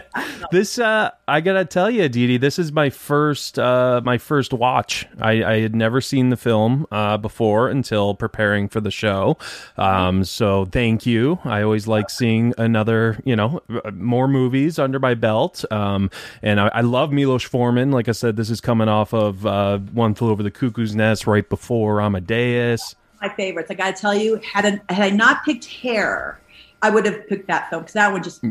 [0.50, 5.06] this uh I gotta tell you, Dee this is my first uh my first watch.
[5.20, 9.36] I, I had never seen the film uh before until preparing for the show.
[9.76, 11.38] Um so thank you.
[11.44, 13.60] I always like seeing another, you know,
[13.92, 15.70] more movies under my belt.
[15.70, 17.90] Um and I, I love Milos Forman.
[17.90, 21.26] Like I said, this is coming off of uh One Flew Over the Cuckoo's Nest
[21.26, 22.96] right before Amadeus.
[23.20, 23.70] My favorites.
[23.70, 26.40] I gotta tell you, had a, had I not picked hair,
[26.82, 28.44] I would have picked that film because that one just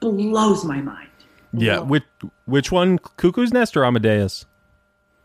[0.00, 1.08] blows my mind.
[1.52, 2.04] Yeah, which
[2.44, 2.98] which one?
[2.98, 4.44] Cuckoo's Nest or Amadeus?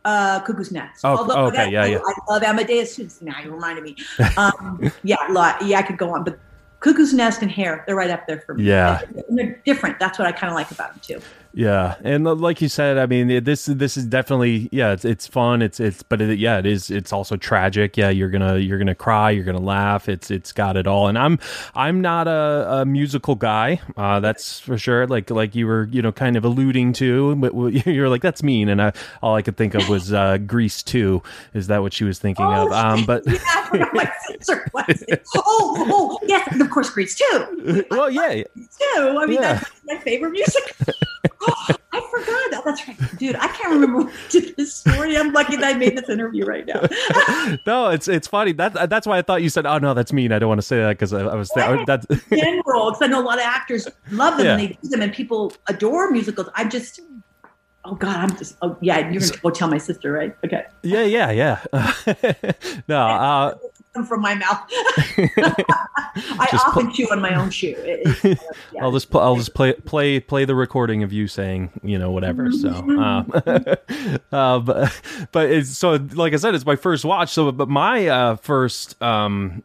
[0.05, 1.01] Uh, Cuckoo's Nest.
[1.03, 1.99] Oh, Although, okay, yeah, yeah.
[2.03, 3.21] I love Amadeus.
[3.21, 3.95] Now you reminded me.
[4.37, 5.61] Um, yeah, lot.
[5.61, 6.39] yeah, I could go on, but
[6.79, 8.65] Cuckoo's Nest and Hair, they're right up there for me.
[8.65, 9.99] Yeah, and they're different.
[9.99, 11.25] That's what I kind of like about them too.
[11.55, 15.61] Yeah, and like you said, I mean, this this is definitely yeah, it's it's fun.
[15.61, 16.89] It's it's but it, yeah, it is.
[16.89, 17.95] It's also tragic.
[17.95, 19.29] Yeah, you're gonna you're gonna cry.
[19.29, 20.09] You're gonna laugh.
[20.09, 21.07] It's it's got it all.
[21.09, 21.37] And I'm
[21.75, 23.81] I'm not a, a musical guy.
[23.95, 25.05] Uh, that's for sure.
[25.05, 27.53] Like like you were you know kind of alluding to, but
[27.85, 28.67] you're like that's mean.
[28.67, 31.21] And I all I could think of was uh, Grease two.
[31.53, 32.71] Is that what she was thinking oh, of?
[32.71, 35.03] Um, but yeah, my sister was.
[35.35, 37.85] Oh oh yes, and of course Grease two.
[37.89, 39.17] Well yeah, two.
[39.19, 39.53] I mean yeah.
[39.53, 40.75] that's my favorite music.
[41.41, 42.61] oh, I forgot that.
[42.65, 43.35] That's right, dude.
[43.35, 45.17] I can't remember did this story.
[45.17, 46.81] I'm lucky that I made this interview right now.
[47.67, 48.53] no, it's it's funny.
[48.53, 50.67] That that's why I thought you said, "Oh no, that's mean." I don't want to
[50.67, 52.91] say that because I, I, was that, that's general.
[52.91, 54.53] Because I know a lot of actors love them yeah.
[54.53, 56.49] and they do them, and people adore musicals.
[56.55, 56.99] I just
[57.85, 58.55] Oh God, I'm just.
[58.61, 60.35] Oh yeah, you're gonna go tell my sister, right?
[60.45, 60.65] Okay.
[60.83, 61.63] Yeah, yeah, yeah.
[62.87, 63.55] no, uh,
[64.07, 64.59] from my mouth.
[66.15, 67.75] I often pl- chew on my own shoe.
[67.77, 68.39] It, it,
[68.73, 68.83] yeah.
[68.83, 72.11] I'll just pl- I'll just play play play the recording of you saying you know
[72.11, 72.51] whatever.
[72.51, 73.31] So, um,
[74.31, 75.01] uh, but
[75.31, 77.29] but it's so like I said, it's my first watch.
[77.29, 79.63] So, but my uh, first um,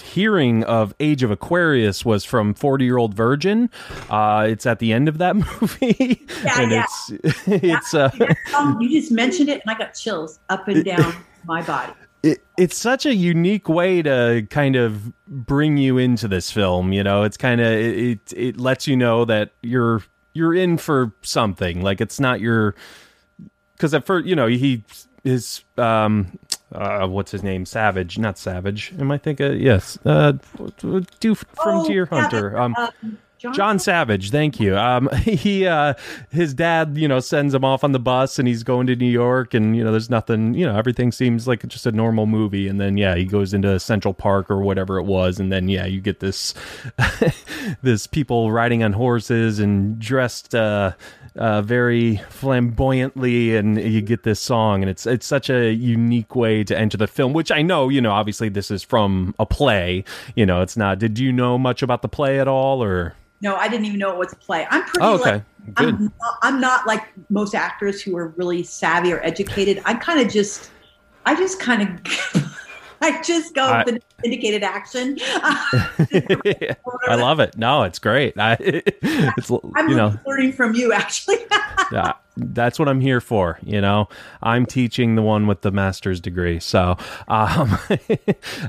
[0.00, 3.68] hearing of Age of Aquarius was from 40 Year Old Virgin.
[4.08, 6.24] Uh, it's at the end of that movie.
[6.44, 6.84] Yeah, and yeah.
[7.10, 8.10] it's, it's, uh,
[8.80, 12.76] you just mentioned it and I got chills up and down my body it, it's
[12.76, 16.92] such a unique way to kind of bring you into this film.
[16.92, 20.02] You know, it's kind of it, it, it lets you know that you're
[20.32, 21.82] you're in for something.
[21.82, 22.74] Like it's not your
[23.74, 24.84] because at first, you know, he
[25.24, 26.38] is um
[26.72, 30.32] uh what's his name savage not savage am i thinking yes uh
[31.20, 34.76] do from oh, deer hunter um, um John, John Savage, thank you.
[34.76, 35.94] Um, he, uh,
[36.30, 39.10] his dad, you know, sends him off on the bus, and he's going to New
[39.10, 42.66] York, and you know, there's nothing, you know, everything seems like just a normal movie,
[42.66, 45.86] and then yeah, he goes into Central Park or whatever it was, and then yeah,
[45.86, 46.52] you get this,
[47.82, 50.92] this people riding on horses and dressed, uh,
[51.36, 56.64] uh, very flamboyantly, and you get this song, and it's it's such a unique way
[56.64, 57.32] to enter the film.
[57.32, 60.04] Which I know, you know, obviously this is from a play.
[60.34, 60.98] You know, it's not.
[60.98, 63.14] Did you know much about the play at all, or?
[63.40, 64.66] No, I didn't even know it was a play.
[64.70, 64.98] I'm pretty.
[65.00, 65.30] Oh, okay.
[65.32, 65.42] Like,
[65.74, 65.94] Good.
[65.94, 69.82] I'm not, I'm not like most actors who are really savvy or educated.
[69.84, 70.70] I kind of just,
[71.26, 72.48] I just kind of
[73.02, 75.18] I just go I, with the indicated action.
[75.26, 76.76] I
[77.14, 77.56] love it.
[77.56, 78.38] No, it's great.
[78.38, 81.36] I, it's I'm you know learning from you actually.
[81.92, 83.58] yeah, that's what I'm here for.
[83.62, 84.08] You know,
[84.42, 86.58] I'm teaching the one with the master's degree.
[86.58, 86.96] So,
[87.28, 87.78] um,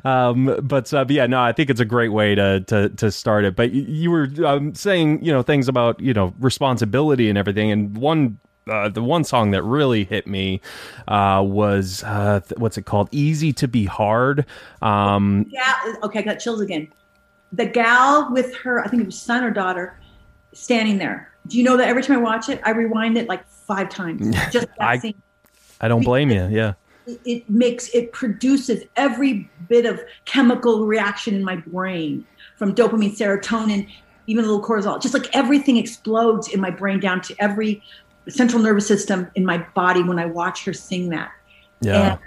[0.03, 3.11] um but, uh, but yeah, no, I think it's a great way to to to
[3.11, 3.55] start it.
[3.55, 7.71] But you, you were um, saying you know things about you know responsibility and everything,
[7.71, 8.39] and one
[8.69, 10.61] uh, the one song that really hit me
[11.07, 13.09] uh, was uh, th- what's it called?
[13.11, 14.45] "Easy to Be Hard."
[14.81, 15.95] Um, yeah.
[16.03, 16.87] Okay, I got chills again.
[17.51, 19.99] The gal with her, I think it was son or daughter,
[20.53, 21.31] standing there.
[21.47, 24.35] Do you know that every time I watch it, I rewind it like five times.
[24.51, 25.21] Just I, scene.
[25.81, 26.47] I don't blame you.
[26.47, 26.73] Yeah.
[27.25, 33.89] It makes it produces every bit of chemical reaction in my brain from dopamine, serotonin,
[34.27, 35.01] even a little cortisol.
[35.01, 37.81] Just like everything explodes in my brain down to every
[38.31, 41.31] central nervous system in my body when I watch her sing that.
[41.81, 42.17] Yeah.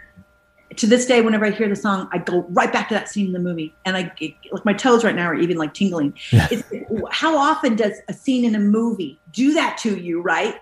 [0.71, 3.09] And to this day, whenever I hear the song, I go right back to that
[3.09, 4.13] scene in the movie, and I
[4.51, 6.15] like my toes right now are even like tingling.
[7.11, 10.23] how often does a scene in a movie do that to you?
[10.23, 10.61] Right?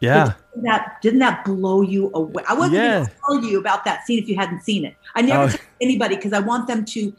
[0.00, 0.34] Yeah.
[0.52, 2.42] Didn't that didn't that blow you away?
[2.48, 2.92] I wasn't yeah.
[2.94, 4.96] going to tell you about that scene if you hadn't seen it.
[5.14, 5.48] I never oh.
[5.48, 7.14] tell anybody because I want them to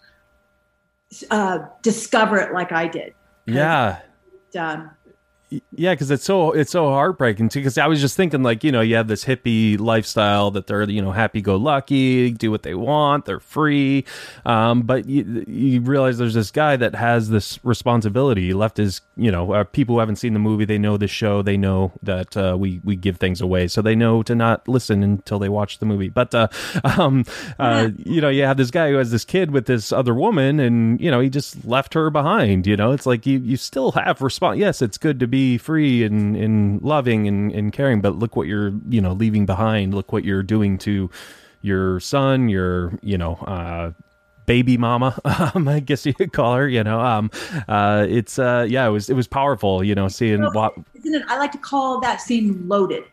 [1.31, 3.13] uh, discover it like I did.
[3.45, 3.99] Yeah.
[4.59, 4.91] um,
[5.71, 7.59] yeah, because it's so it's so heartbreaking too.
[7.59, 10.89] Because I was just thinking, like you know, you have this hippie lifestyle that they're
[10.89, 14.05] you know happy go lucky, do what they want, they're free,
[14.45, 18.47] um, but you, you realize there's this guy that has this responsibility.
[18.47, 21.07] He left his you know uh, people who haven't seen the movie, they know the
[21.07, 24.67] show, they know that uh, we we give things away, so they know to not
[24.67, 26.09] listen until they watch the movie.
[26.09, 26.47] But uh,
[26.97, 27.25] um,
[27.59, 30.59] uh, you know, you have this guy who has this kid with this other woman,
[30.59, 32.65] and you know, he just left her behind.
[32.65, 34.57] You know, it's like you you still have response.
[34.57, 38.47] Yes, it's good to be free and, and loving and, and caring, but look what
[38.47, 39.93] you're, you know, leaving behind.
[39.93, 41.09] Look what you're doing to
[41.61, 43.91] your son, your, you know, uh,
[44.45, 45.17] baby mama
[45.55, 47.31] um, i guess you could call her you know um
[47.67, 51.23] uh it's uh yeah it was it was powerful you know seeing what isn't it
[51.27, 53.03] i like to call that scene loaded.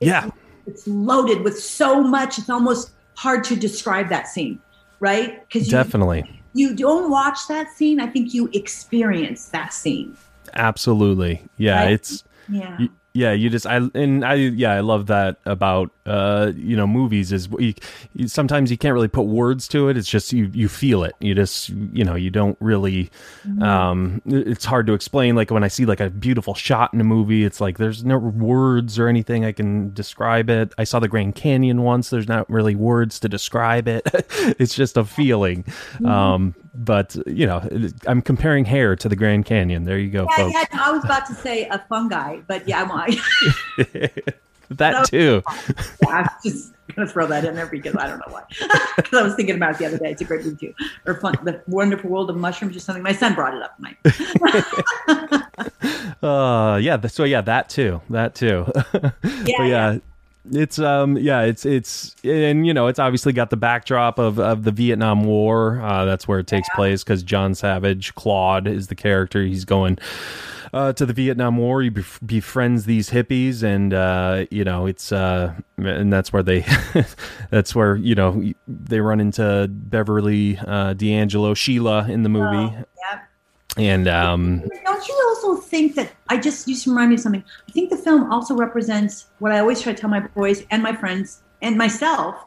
[0.00, 0.28] It's, yeah.
[0.66, 4.60] it's loaded with so much it's almost hard to describe that scene
[5.02, 5.48] right?
[5.48, 6.28] Because definitely.
[6.52, 10.16] you don't watch that scene i think you experience that scene
[10.54, 11.42] Absolutely.
[11.56, 11.92] Yeah, right?
[11.92, 12.86] it's yeah.
[13.12, 17.32] yeah, you just I and I yeah I love that about uh you know movies
[17.32, 17.74] is you,
[18.14, 19.96] you, sometimes you can't really put words to it.
[19.96, 21.14] It's just you you feel it.
[21.20, 23.10] You just you know you don't really
[23.46, 23.62] mm-hmm.
[23.62, 25.34] um it's hard to explain.
[25.34, 28.18] Like when I see like a beautiful shot in a movie, it's like there's no
[28.18, 30.72] words or anything I can describe it.
[30.78, 32.10] I saw the Grand Canyon once.
[32.10, 34.02] There's not really words to describe it.
[34.58, 35.64] it's just a feeling.
[35.64, 36.06] Mm-hmm.
[36.06, 37.62] Um but you know,
[38.06, 39.84] I'm comparing hair to the Grand Canyon.
[39.84, 40.54] There you go, yeah, folks.
[40.54, 42.88] Yeah, I was about to say a fungi, but yeah, I'm
[44.70, 45.42] that too.
[46.02, 48.42] yeah, I'm just gonna throw that in there because I don't know why.
[48.96, 50.10] Because I was thinking about it the other day.
[50.10, 50.74] It's a great movie too,
[51.06, 53.02] or fun, the Wonderful World of Mushrooms or something.
[53.02, 53.76] My son brought it up.
[53.78, 53.96] My.
[56.22, 57.00] uh, yeah.
[57.06, 58.02] So yeah, that too.
[58.10, 58.66] That too.
[59.46, 59.64] yeah.
[59.64, 59.98] yeah.
[60.52, 64.64] It's um yeah it's it's and you know it's obviously got the backdrop of of
[64.64, 66.76] the Vietnam War uh, that's where it takes yeah.
[66.76, 69.98] place because John Savage Claude is the character he's going
[70.72, 75.12] uh, to the Vietnam War he bef- befriends these hippies and uh, you know it's
[75.12, 76.64] uh and that's where they
[77.50, 82.84] that's where you know they run into Beverly uh, D'Angelo Sheila in the movie oh,
[83.12, 83.20] yeah.
[83.80, 87.42] And um, don't you also think that I just used to remind me of something?
[87.66, 90.82] I think the film also represents what I always try to tell my boys and
[90.82, 92.44] my friends and myself.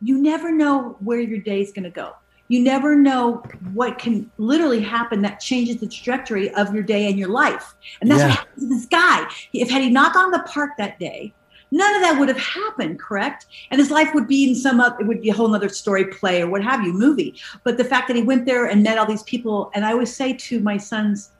[0.00, 2.14] You never know where your day is going to go.
[2.48, 7.18] You never know what can literally happen that changes the trajectory of your day and
[7.18, 7.74] your life.
[8.00, 8.28] And that's yeah.
[8.28, 9.30] what happened to this guy.
[9.52, 11.34] If had he not gone to the park that day,
[11.72, 13.46] none of that would have happened, correct?
[13.70, 16.04] And his life would be in some other, it would be a whole other story,
[16.04, 17.34] play, or what have you, movie.
[17.64, 20.14] But the fact that he went there and met all these people, and I always
[20.14, 21.30] say to my sons,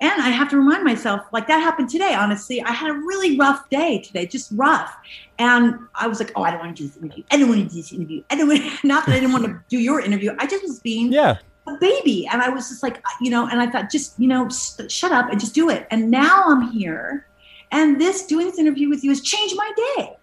[0.00, 2.60] and I have to remind myself, like that happened today, honestly.
[2.62, 4.94] I had a really rough day today, just rough.
[5.38, 7.24] And I was like, oh, I don't want to do this interview.
[7.30, 8.22] I don't want to do this interview.
[8.28, 10.34] I don't want not that I didn't want to do your interview.
[10.38, 11.38] I just was being yeah.
[11.66, 12.26] a baby.
[12.26, 14.48] And I was just like, you know, and I thought, just, you know,
[14.88, 15.86] shut up and just do it.
[15.90, 17.26] And now I'm here
[17.70, 20.16] and this doing this interview with you has changed my day.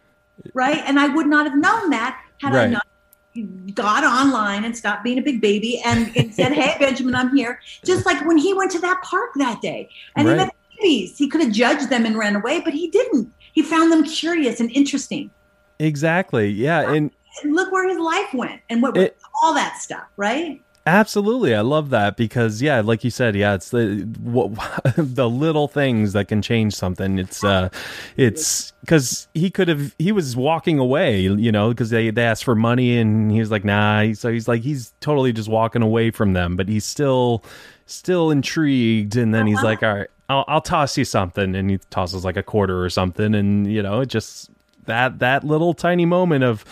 [0.53, 0.81] Right.
[0.85, 2.63] And I would not have known that had right.
[2.63, 2.87] I not
[3.73, 7.59] got online and stopped being a big baby and, and said, Hey, Benjamin, I'm here.
[7.83, 10.33] Just like when he went to that park that day and right.
[10.33, 13.31] he met babies, he could have judged them and ran away, but he didn't.
[13.53, 15.29] He found them curious and interesting.
[15.79, 16.49] Exactly.
[16.49, 16.91] Yeah.
[16.91, 17.11] And,
[17.43, 20.61] and look where his life went and what it, all that stuff, right?
[20.85, 24.51] Absolutely, I love that because yeah, like you said, yeah, it's the what,
[24.97, 27.19] the little things that can change something.
[27.19, 27.69] It's uh,
[28.17, 32.43] it's because he could have he was walking away, you know, because they they asked
[32.43, 34.11] for money and he was like, nah.
[34.11, 37.45] So he's like he's totally just walking away from them, but he's still
[37.85, 39.15] still intrigued.
[39.15, 39.65] And then he's uh-huh.
[39.65, 42.89] like, all right, I'll, I'll toss you something, and he tosses like a quarter or
[42.89, 44.49] something, and you know, it just
[44.85, 46.65] that that little tiny moment of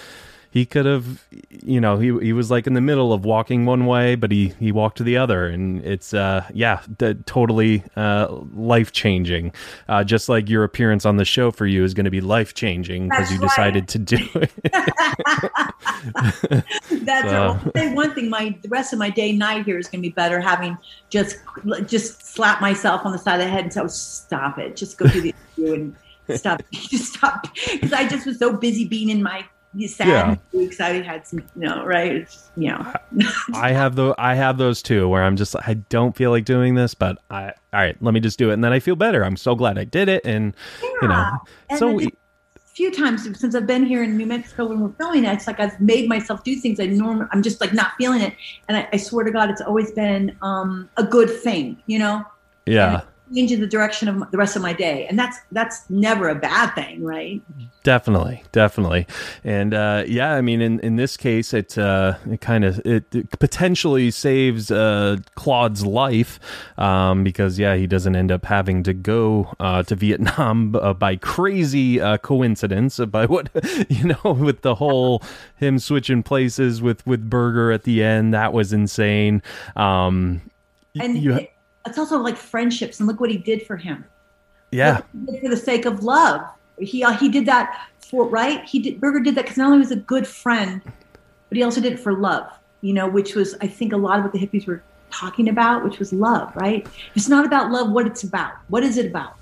[0.51, 3.85] he could have you know he he was like in the middle of walking one
[3.85, 5.47] way but he he walked to the other.
[5.47, 6.81] And it's uh yeah
[7.25, 9.53] totally uh life changing
[9.87, 12.53] uh just like your appearance on the show for you is going to be life
[12.53, 13.49] changing because you right.
[13.49, 14.51] decided to do it.
[17.05, 17.57] That's so.
[17.75, 20.13] say one thing my the rest of my day night here is going to be
[20.13, 20.77] better having
[21.09, 21.37] just
[21.85, 24.75] just slap myself on the side of the head and say oh, stop it.
[24.75, 25.93] Just go do the interview
[26.27, 27.47] and stop just stop.
[27.71, 29.45] Because i just was so busy being in my
[29.87, 30.35] sad yeah.
[30.51, 32.15] weeks I had some you know right?
[32.17, 32.93] It's, you know.
[33.53, 36.75] I have the I have those too where I'm just I don't feel like doing
[36.75, 39.23] this but I all right let me just do it and then I feel better.
[39.23, 40.53] I'm so glad I did it and
[40.83, 40.89] yeah.
[41.01, 41.31] you know.
[41.69, 44.93] And so we, a few times since I've been here in New Mexico when we're
[44.93, 47.93] filming it it's like I've made myself do things I normally I'm just like not
[47.97, 48.33] feeling it.
[48.67, 52.25] And I, I, swear to God it's always been um a good thing you know?
[52.65, 53.01] Yeah
[53.33, 56.73] changes the direction of the rest of my day, and that's that's never a bad
[56.73, 57.41] thing, right?
[57.83, 59.07] Definitely, definitely,
[59.43, 63.13] and uh, yeah, I mean, in, in this case, it uh, it kind of it,
[63.13, 66.39] it, potentially saves uh, Claude's life
[66.77, 71.15] um, because yeah, he doesn't end up having to go uh, to Vietnam uh, by
[71.15, 73.49] crazy uh, coincidence by what
[73.89, 75.23] you know with the whole
[75.55, 78.33] him switching places with with Berger at the end.
[78.33, 79.41] That was insane.
[79.75, 80.41] Um,
[80.99, 81.51] and you, it,
[81.85, 84.05] it's also like friendships, and look what he did for him.
[84.71, 85.01] Yeah,
[85.41, 86.45] for the sake of love
[86.81, 88.63] he uh, he did that for right.
[88.65, 91.81] He did Berger did that because not only was a good friend, but he also
[91.81, 92.51] did it for love.
[92.81, 95.83] You know, which was I think a lot of what the hippies were talking about,
[95.83, 96.55] which was love.
[96.55, 96.87] Right?
[97.15, 97.91] It's not about love.
[97.91, 98.53] What it's about.
[98.67, 99.35] What is it about?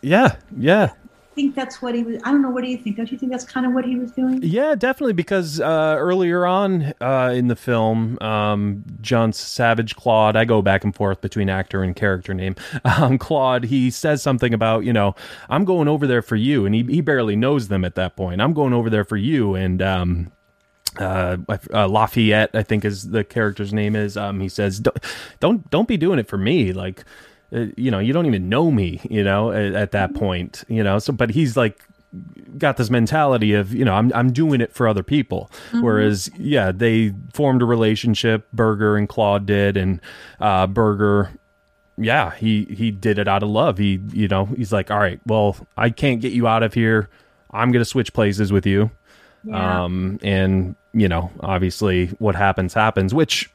[0.00, 0.92] Yeah, yeah
[1.38, 2.20] think that's what he was.
[2.24, 2.50] I don't know.
[2.50, 2.96] What do you think?
[2.96, 4.40] Don't you think that's kind of what he was doing?
[4.42, 5.12] Yeah, definitely.
[5.12, 10.82] Because uh, earlier on uh, in the film, um, John Savage Claude, I go back
[10.82, 12.56] and forth between actor and character name.
[12.98, 15.14] Um, Claude, he says something about you know
[15.50, 18.40] I'm going over there for you, and he he barely knows them at that point.
[18.40, 20.32] I'm going over there for you, and um,
[20.98, 21.36] uh,
[21.72, 24.16] uh, Lafayette, I think is the character's name is.
[24.16, 24.98] Um, he says, "Don't,
[25.40, 26.72] don't, don't be doing it for me.
[26.72, 27.04] Like,
[27.52, 30.82] uh, you know, you don't even know me, you know, at, at, that point, you
[30.82, 30.98] know.
[30.98, 31.82] So, but he's like
[32.56, 35.50] got this mentality of, you know, I'm I'm doing it for other people.
[35.68, 35.82] Mm-hmm.
[35.82, 38.46] Whereas, yeah, they formed a relationship.
[38.52, 40.00] Berger and Claude did, and
[40.40, 41.30] uh, Berger.
[41.96, 43.78] Yeah, he he did it out of love.
[43.78, 47.08] He, you know, he's like, all right, well, I can't get you out of here.
[47.50, 48.90] I'm gonna switch places with you.
[49.42, 49.84] Yeah.
[49.84, 53.50] Um, and you know, obviously, what happens happens, which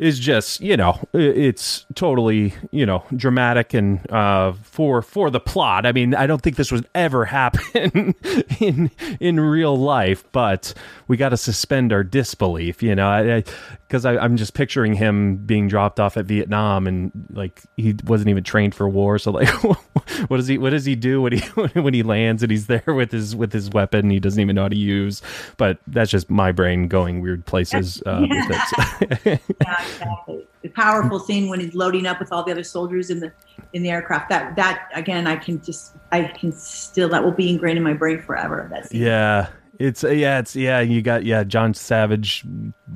[0.00, 5.84] is just you know it's totally you know dramatic and uh, for for the plot.
[5.84, 8.14] I mean, I don't think this would ever happen
[8.58, 8.90] in
[9.20, 10.72] in real life, but
[11.06, 13.42] we got to suspend our disbelief, you know,
[13.86, 17.96] because I, I, I'm just picturing him being dropped off at Vietnam and like he
[18.04, 19.18] wasn't even trained for war.
[19.18, 19.48] So like,
[20.28, 21.40] what does he what does he do when he
[21.80, 24.62] when he lands and he's there with his with his weapon he doesn't even know
[24.62, 25.20] how to use?
[25.58, 28.46] But that's just my brain going weird places uh, yeah.
[28.48, 29.40] with it.
[29.60, 30.46] yeah, exactly.
[30.62, 33.32] The powerful scene when he's loading up with all the other soldiers in the
[33.72, 34.28] in the aircraft.
[34.28, 37.94] That that again, I can just I can still that will be ingrained in my
[37.94, 38.68] brain forever.
[38.70, 39.02] That scene.
[39.02, 39.48] yeah,
[39.80, 40.80] it's yeah, it's yeah.
[40.80, 42.44] You got yeah, John Savage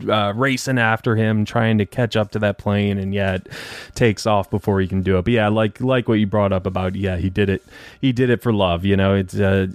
[0.06, 3.38] uh, racing after him, trying to catch up to that plane, and yeah,
[3.94, 5.24] takes off before he can do it.
[5.24, 7.62] But yeah, like like what you brought up about yeah, he did it.
[8.02, 8.84] He did it for love.
[8.84, 9.68] You know, it's uh,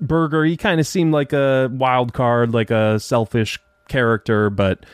[0.00, 0.44] Berger.
[0.44, 4.86] He kind of seemed like a wild card, like a selfish character, but.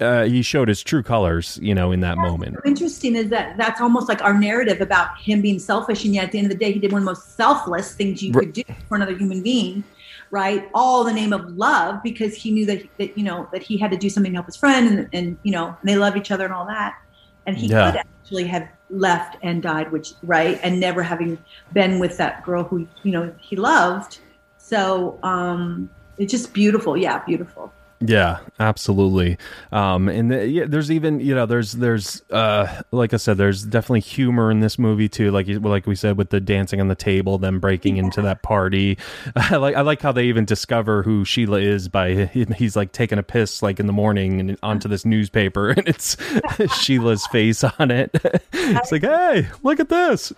[0.00, 2.56] Uh, he showed his true colors, you know, in that moment.
[2.64, 6.32] Interesting is that that's almost like our narrative about him being selfish, and yet at
[6.32, 8.52] the end of the day, he did one of the most selfless things you could
[8.52, 9.84] do for another human being
[10.30, 10.68] right?
[10.74, 13.90] All the name of love because he knew that, that you know that he had
[13.90, 16.30] to do something to help his friend, and, and you know and they love each
[16.30, 16.98] other and all that.
[17.46, 17.90] And he yeah.
[17.90, 21.38] could actually have left and died, which right, and never having
[21.72, 24.18] been with that girl who you know he loved.
[24.58, 25.88] So um,
[26.18, 26.96] it's just beautiful.
[26.96, 27.72] Yeah, beautiful.
[28.00, 29.38] Yeah, absolutely.
[29.72, 33.62] Um, and the, yeah, there's even you know there's there's uh, like I said there's
[33.62, 35.30] definitely humor in this movie too.
[35.30, 38.98] Like like we said with the dancing on the table, them breaking into that party.
[39.36, 43.18] I like I like how they even discover who Sheila is by he's like taking
[43.18, 46.16] a piss like in the morning and onto this newspaper and it's
[46.82, 48.10] Sheila's face on it.
[48.52, 50.32] it's like hey, look at this.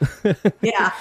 [0.63, 0.93] yeah,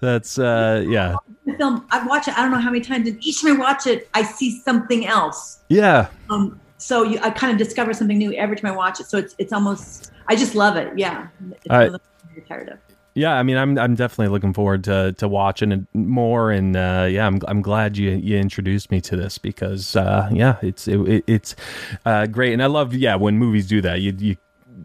[0.00, 1.14] that's uh, yeah.
[1.48, 2.38] The film I've watched it.
[2.38, 5.06] I don't know how many times, and each time I watch it, I see something
[5.06, 5.60] else.
[5.68, 6.08] Yeah.
[6.28, 9.06] Um, so you, I kind of discover something new every time I watch it.
[9.06, 10.96] So it's it's almost I just love it.
[10.98, 11.28] Yeah.
[11.50, 12.78] It's tired of.
[13.14, 17.08] Yeah, I mean, I'm I'm definitely looking forward to to watching it more, and uh,
[17.10, 21.24] yeah, I'm I'm glad you you introduced me to this because uh, yeah, it's it,
[21.26, 21.56] it's
[22.04, 24.02] uh, great, and I love yeah when movies do that.
[24.02, 24.36] You you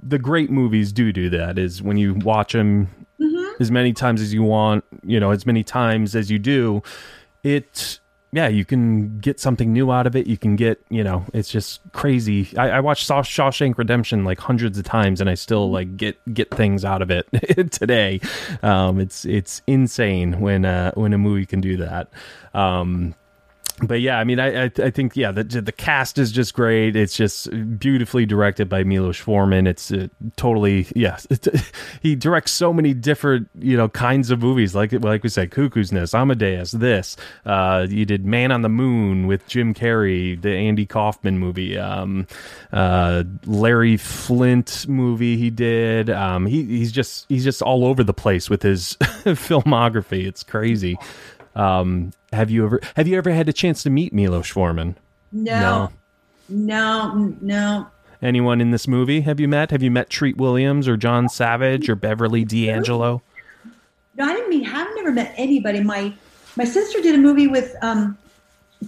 [0.02, 2.88] the great movies do do that is when you watch them.
[3.64, 6.84] As many times as you want, you know, as many times as you do,
[7.44, 8.00] it
[8.34, 10.26] yeah, you can get something new out of it.
[10.26, 12.50] You can get, you know, it's just crazy.
[12.58, 16.50] I, I watched Shawshank Redemption like hundreds of times, and I still like get get
[16.50, 17.28] things out of it
[17.72, 18.20] today.
[18.64, 22.12] Um, it's it's insane when uh, when a movie can do that.
[22.56, 23.14] Um,
[23.82, 26.96] but yeah, I mean, I I, I think yeah, the the cast is just great.
[26.96, 27.50] It's just
[27.80, 29.66] beautifully directed by Milos Forman.
[29.68, 31.18] It's uh, totally yeah.
[32.02, 35.92] he directs so many different you know kinds of movies, like like we said, Cuckoo's
[35.92, 36.72] Nest, Amadeus.
[36.72, 41.78] This uh, you did Man on the Moon with Jim Carrey, the Andy Kaufman movie,
[41.78, 42.28] um,
[42.72, 45.36] uh, Larry Flynt movie.
[45.38, 46.10] He did.
[46.10, 50.26] Um, he he's just he's just all over the place with his filmography.
[50.26, 50.98] It's crazy.
[51.56, 54.98] Um, have you ever have you ever had a chance to meet Milos Forman?
[55.32, 55.92] No,
[56.50, 57.36] no, no.
[57.42, 57.88] no.
[58.22, 59.72] anyone in this movie have you met?
[59.72, 63.22] Have you met Treat Williams or John Savage or Beverly D'Angelo?
[64.16, 64.68] No, I didn't mean.
[64.68, 65.82] I've never met anybody.
[65.82, 66.14] My
[66.56, 68.18] my sister did a movie with um,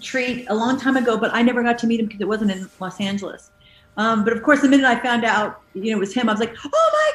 [0.01, 2.51] Treat a long time ago, but I never got to meet him because it wasn't
[2.51, 3.51] in Los Angeles.
[3.97, 6.33] Um, but of course, the minute I found out, you know, it was him, I
[6.33, 7.13] was like, "Oh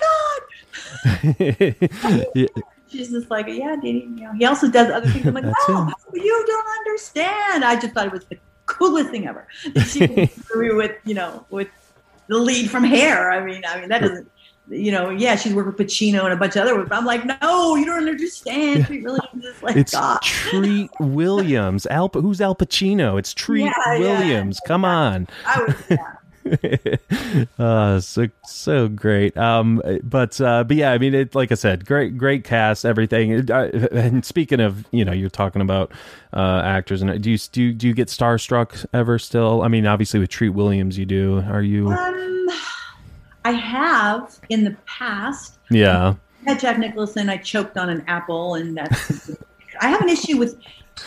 [1.12, 2.48] my god!"
[2.91, 2.99] yeah.
[2.99, 5.26] She's just like, "Yeah, Dee Dee." You know, he also does other things.
[5.26, 9.47] I'm like, "Oh, you don't understand." I just thought it was the coolest thing ever.
[9.86, 11.68] She did a movie with, you know, with
[12.28, 13.30] the lead from Hair.
[13.30, 14.30] I mean, I mean that doesn't.
[14.68, 16.80] You know, yeah, she's worked with Pacino and a bunch of other.
[16.84, 18.86] But I'm like, no, you don't understand.
[18.86, 20.22] Treat Williams is like It's God.
[20.22, 21.86] Treat Williams.
[21.86, 23.18] Al, who's Al Pacino?
[23.18, 23.99] It's Treat Yeah, yeah.
[23.99, 24.61] Williams.
[24.68, 25.26] Come on.
[25.45, 25.97] I was, yeah.
[27.59, 31.84] Uh so so great um but uh but yeah i mean it like i said
[31.86, 35.93] great great cast everything It- I- and speaking of you know you're talking about
[36.32, 39.86] uh actors and do you do you, do you get starstruck ever still i mean
[39.86, 42.49] obviously with treat williams you do are you Um,
[43.45, 46.14] I have in the past yeah
[46.47, 47.28] I had Jack Nicholson.
[47.28, 49.30] I choked on an apple, and that's.
[49.82, 50.59] I have an issue with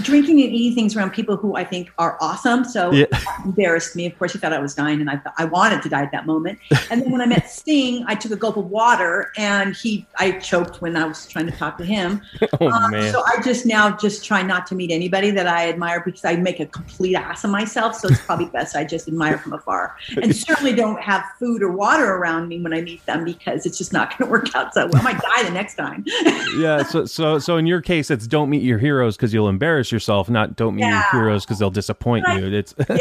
[0.02, 2.64] drinking and eating things around people who I think are awesome.
[2.66, 3.06] So Yeah.
[3.12, 4.06] that embarrassed me.
[4.06, 6.12] Of course, he thought I was dying, and I thought I wanted to die at
[6.12, 6.60] that moment.
[6.90, 10.32] And then when I met Sting, I took a gulp of water, and he I
[10.32, 12.22] choked when I was trying to talk to him.
[12.62, 15.70] oh Um, man So I just now just try not to meet anybody that I
[15.70, 17.96] admire because I make a complete ass of myself.
[17.96, 21.72] So it's probably best I just admire from afar, and certainly don't have food or
[21.72, 24.74] water around me when I meet them because it's just not going to work out
[24.74, 25.02] so well.
[25.02, 26.04] I might die the next time.
[26.58, 29.83] yeah so so so in your case it's don't meet your heroes because you'll embarrass
[29.92, 31.04] yourself not don't meet Yeah.
[31.14, 32.96] your heroes because they'll disappoint you it's yeah,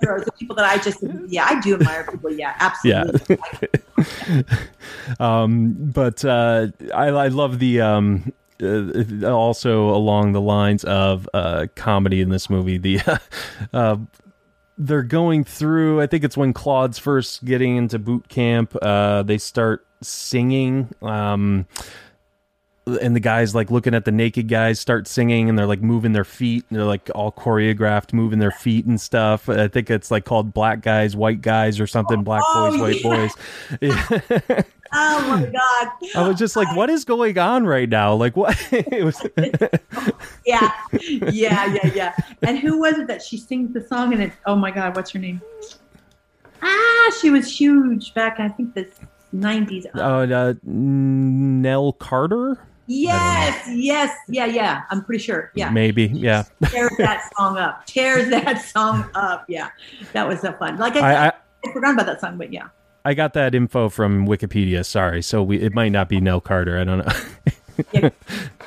[0.00, 2.32] heroes, the people that I just yeah I do admire people.
[2.32, 3.38] Yeah, absolutely.
[4.28, 4.42] Yeah.
[5.20, 8.32] um but uh i i love the um
[8.62, 13.00] uh, also along the lines of uh comedy in this movie the
[13.72, 13.96] uh
[14.76, 19.38] they're going through i think it's when claude's first getting into boot camp uh they
[19.38, 21.66] start singing um
[22.96, 26.12] and the guys like looking at the naked guys start singing and they're like moving
[26.12, 30.10] their feet and they're like all choreographed moving their feet and stuff i think it's
[30.10, 33.28] like called black guys white guys or something black Oh, boys white yeah.
[33.80, 34.18] boys
[34.50, 34.62] Yeah.
[34.90, 35.92] Oh my god.
[36.16, 38.14] I was just like, what is going on right now?
[38.14, 38.56] Like, what?
[38.72, 39.20] it was,
[40.46, 40.72] Yeah,
[41.30, 42.14] yeah, yeah, yeah.
[42.40, 45.10] And who was it that she sings the song and it's oh my god, what's
[45.10, 45.42] her name?
[46.62, 48.40] Ah, she was huge back.
[48.40, 48.88] I think the
[49.30, 49.84] nineties.
[49.94, 52.58] uh, uh, Nell Carter,
[52.88, 54.82] yes, yes, yeah, yeah.
[54.90, 55.52] I'm pretty sure.
[55.54, 56.06] Yeah, maybe.
[56.06, 57.86] Yeah, tears that song up.
[57.86, 59.44] Tears that song up.
[59.48, 59.70] Yeah,
[60.12, 60.76] that was so fun.
[60.78, 61.32] Like I, I, I
[61.64, 62.68] I forgot about that song, but yeah.
[63.04, 64.84] I got that info from Wikipedia.
[64.84, 66.78] Sorry, so we it might not be Nell Carter.
[66.78, 67.12] I don't know.
[67.92, 68.10] yeah.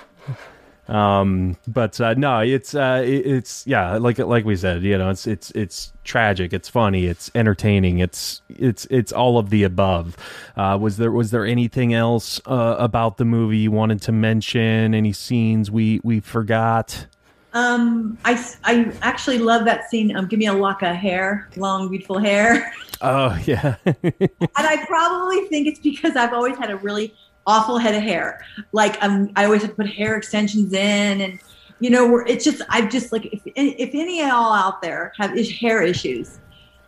[0.88, 5.28] um but uh no it's uh it's yeah like like we said you know it's
[5.28, 10.18] it's it's tragic it's funny it's entertaining it's it's it's all of the above
[10.58, 14.94] uh was there was there anything else uh about the movie you wanted to mention
[14.96, 17.06] any scenes we we forgot
[17.54, 20.16] Um, I, I actually love that scene.
[20.16, 22.74] Um, give me a lock of hair, long, beautiful hair.
[23.02, 27.14] oh yeah and I probably think it's because I've always had a really
[27.48, 28.44] awful head of hair.
[28.72, 31.40] Like um, I always have to put hair extensions in, and
[31.80, 35.14] you know, we're, it's just I've just like if if any at all out there
[35.18, 36.40] have is- hair issues,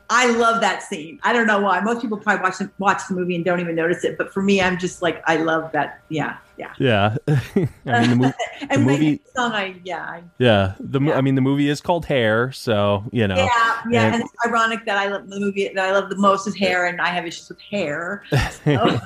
[0.10, 1.20] I love that scene.
[1.24, 1.80] I don't know why.
[1.80, 4.42] Most people probably watch the, watch the movie and don't even notice it, but for
[4.44, 6.02] me, I'm just like I love that.
[6.10, 6.74] Yeah, yeah.
[6.78, 8.34] yeah i mean the, mo-
[8.70, 11.18] and when movie- the song, I yeah, I, yeah the Yeah.
[11.18, 14.04] i mean the movie is called hair so you know yeah, yeah.
[14.06, 16.56] and- And it's ironic that I love the movie that I love the most is
[16.56, 18.24] hair, and I have issues with hair.
[18.64, 19.00] So-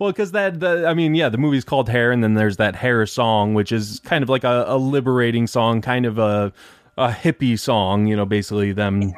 [0.00, 2.74] Well, because that, the, I mean, yeah, the movie's called Hair, and then there's that
[2.74, 6.54] Hair song, which is kind of like a, a liberating song, kind of a,
[6.96, 9.12] a hippie song, you know, basically them,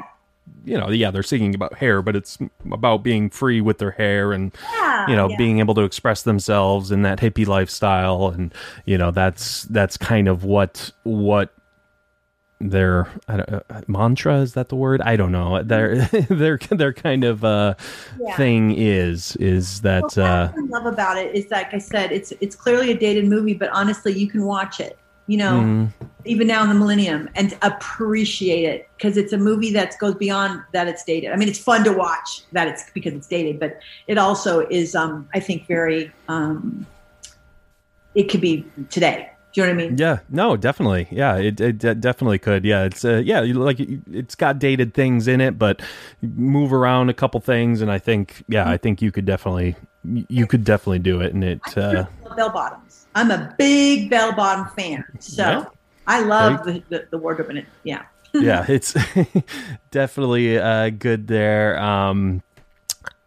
[0.64, 2.36] you know, yeah, they're singing about hair, but it's
[2.72, 5.36] about being free with their hair and, yeah, you know, yeah.
[5.36, 8.26] being able to express themselves in that hippie lifestyle.
[8.26, 8.52] And,
[8.84, 11.54] you know, that's, that's kind of what, what,
[12.70, 16.92] their I don't, uh, mantra is that the word I don't know their their their
[16.92, 17.74] kind of uh
[18.20, 18.36] Yeah.
[18.36, 22.32] thing is is that Well, uh I love about it is, like I said, it's
[22.40, 24.98] it's clearly a dated movie, but honestly, you can watch it.
[25.28, 25.92] You know, mm,
[26.24, 30.60] even now in the millennium, and appreciate it because it's a movie that goes beyond
[30.72, 31.30] that it's dated.
[31.32, 34.94] I mean, it's fun to watch that it's because it's dated, but it also is,
[34.94, 36.12] um, I think, very.
[36.28, 36.86] Um,
[38.14, 39.30] it could be today.
[39.52, 39.98] Do you know what I mean?
[39.98, 41.08] Yeah, no, definitely.
[41.10, 42.64] Yeah, it, it de- definitely could.
[42.64, 45.82] Yeah, it's uh, yeah, like it's got dated things in it, but
[46.22, 50.46] move around a couple things, and I think yeah, I think you could definitely you
[50.46, 53.06] could definitely do it, and it uh, bell bottoms.
[53.14, 55.64] I'm a big bell bottom fan, so Yeah.
[56.06, 57.66] I love the, the, the wardrobe in it.
[57.84, 58.02] Yeah.
[58.32, 58.96] yeah, it's
[59.90, 61.78] definitely uh, good there.
[61.78, 62.42] Um,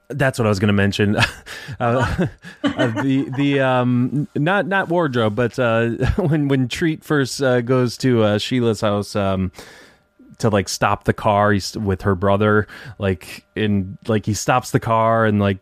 [0.10, 1.16] That's what I was going to mention.
[1.80, 2.28] uh,
[2.64, 7.97] uh, the the um not not wardrobe, but uh, when when Treat first uh, goes
[7.97, 9.51] to uh, Sheila's house um,
[10.39, 12.68] to like stop the car, he's with her brother,
[12.99, 15.58] like in like he stops the car and like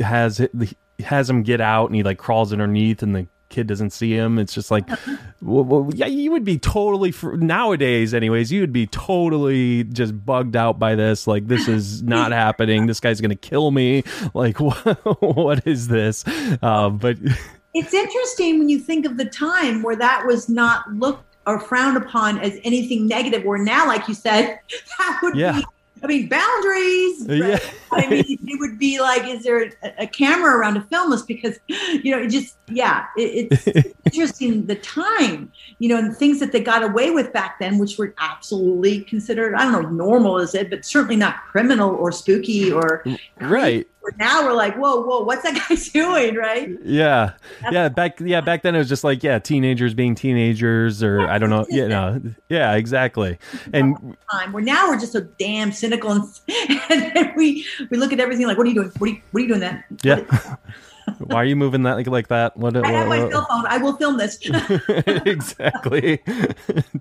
[0.00, 0.46] has
[1.00, 3.26] has him get out, and he like crawls underneath, and the
[3.56, 4.38] kid doesn't see him.
[4.38, 4.86] It's just like,
[5.40, 8.52] well, well, yeah, you would be totally nowadays, anyways.
[8.52, 11.26] You would be totally just bugged out by this.
[11.26, 12.86] Like, this is not happening.
[12.86, 14.04] This guy's gonna kill me.
[14.34, 14.76] Like, what,
[15.22, 16.22] what is this?
[16.62, 17.16] Uh, but
[17.72, 21.96] it's interesting when you think of the time where that was not looked or frowned
[21.96, 23.44] upon as anything negative.
[23.44, 24.60] Where now, like you said,
[24.98, 25.60] that would yeah.
[25.60, 25.64] be
[26.06, 27.26] I mean, boundaries.
[27.26, 27.58] Yeah.
[27.90, 31.22] I mean, it would be like, is there a, a, camera around to film this?
[31.22, 35.50] Because, you know, it just, yeah, it, it's interesting the time,
[35.80, 39.56] you know, and things that they got away with back then, which were absolutely considered,
[39.56, 43.04] I don't know, normal is it, but certainly not criminal or spooky or.
[43.40, 43.88] Right
[44.18, 46.70] now we're like, whoa, whoa, what's that guy doing, right?
[46.84, 47.32] Yeah,
[47.62, 47.88] That's yeah.
[47.88, 51.50] Back, yeah, back then it was just like, yeah, teenagers being teenagers, or I don't
[51.50, 53.38] know, you know, yeah, exactly.
[53.72, 56.26] And time where now we're just so damn cynical, and,
[56.90, 58.92] and we we look at everything like, what are you doing?
[58.98, 59.84] What are you, what are you doing that?
[60.02, 60.56] Yeah.
[61.18, 62.56] Why are you moving that like, like that?
[62.56, 63.66] What, I have my cell phone.
[63.66, 64.38] I will film this.
[65.06, 66.20] exactly.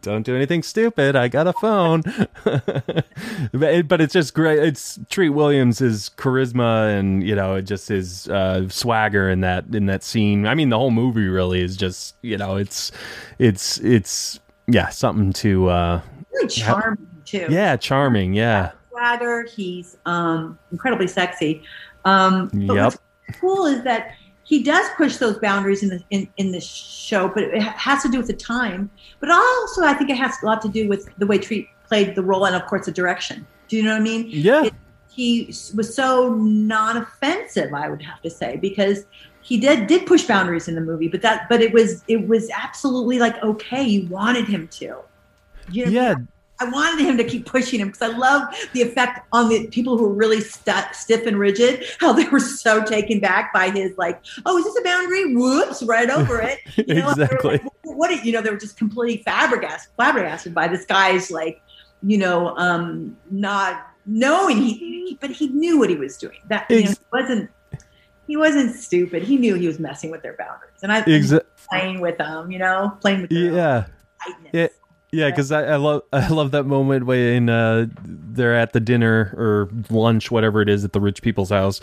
[0.01, 1.15] Don't do anything stupid.
[1.15, 2.01] I got a phone.
[2.43, 4.59] but it's just great.
[4.59, 5.79] It's Treat Williams'
[6.17, 10.47] charisma and you know just his uh, swagger in that in that scene.
[10.47, 12.91] I mean, the whole movie really is just you know it's
[13.39, 16.01] it's it's yeah something to uh,
[16.31, 17.47] really charming too.
[17.49, 18.33] Yeah, charming.
[18.33, 18.71] Yeah.
[18.91, 19.43] Swagger.
[19.43, 21.63] He's um incredibly sexy.
[22.05, 22.93] Um, yep
[23.39, 27.43] cool is that he does push those boundaries in the in, in the show, but
[27.43, 28.89] it has to do with the time.
[29.19, 32.15] But also, I think it has a lot to do with the way Treat played
[32.15, 33.45] the role, and of course, the direction.
[33.67, 34.25] Do you know what I mean?
[34.27, 34.65] Yeah.
[34.65, 34.73] It,
[35.09, 39.05] he was so non-offensive, I would have to say, because
[39.41, 42.49] he did did push boundaries in the movie, but that but it was it was
[42.51, 44.97] absolutely like okay, you wanted him to.
[45.71, 46.15] You know yeah.
[46.59, 49.97] I wanted him to keep pushing him because I love the effect on the people
[49.97, 53.97] who were really st- stiff and rigid, how they were so taken back by his
[53.97, 55.35] like, oh, is this a boundary?
[55.35, 56.59] Whoops, right over it.
[56.87, 57.57] You know, exactly.
[57.57, 61.61] Like, what you know, they were just completely flabbergasted, flabbergasted by this guy's like,
[62.03, 66.37] you know, um, not knowing he, but he knew what he was doing.
[66.47, 67.49] That you know, he wasn't
[68.27, 69.23] he wasn't stupid.
[69.23, 72.59] He knew he was messing with their boundaries, and I Exa- playing with them, you
[72.59, 73.85] know, playing with yeah.
[74.23, 74.51] tightness.
[74.53, 74.67] Yeah
[75.11, 79.33] yeah, because I, I, love I love that moment when uh, they're at the dinner
[79.37, 81.81] or lunch, whatever it is, at the rich people's house,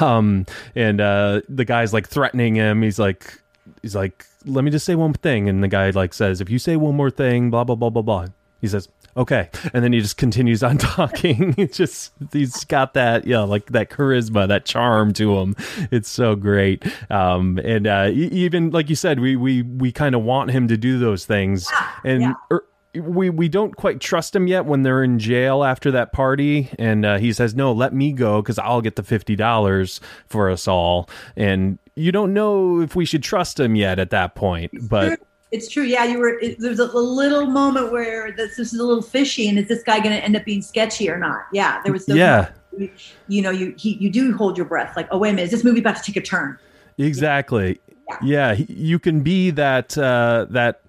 [0.00, 2.82] um, and uh, the guy's like threatening him.
[2.82, 3.40] He's like,
[3.82, 6.58] he's like, let me just say one thing, and the guy like says, if you
[6.58, 8.26] say one more thing, blah blah blah blah blah.
[8.60, 11.54] He says, okay, and then he just continues on talking.
[11.56, 15.56] It's just he's got that yeah, like that charisma, that charm to him.
[15.90, 16.84] It's so great.
[17.10, 20.76] Um, and uh, even like you said, we we we kind of want him to
[20.76, 21.68] do those things,
[22.04, 22.22] and.
[22.22, 22.34] Yeah.
[22.52, 26.68] Er, we we don't quite trust him yet when they're in jail after that party
[26.76, 30.66] and uh, he says no let me go because i'll get the $50 for us
[30.66, 35.20] all and you don't know if we should trust him yet at that point but.
[35.52, 38.78] It's true yeah you were it, there's a, a, little moment where this, this, is
[38.78, 41.46] a little fishy and is this guy going to end up being sketchy or not
[41.52, 42.90] yeah there was yeah you,
[43.28, 45.50] you know you he, you do hold your breath like oh wait a minute is
[45.50, 46.58] this movie about to take a turn
[46.98, 50.82] exactly yeah, yeah you can be that uh that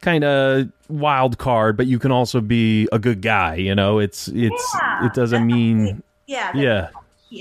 [0.00, 3.56] kind of wild card, but you can also be a good guy.
[3.56, 6.90] You know, it's it's yeah, it doesn't mean yeah yeah.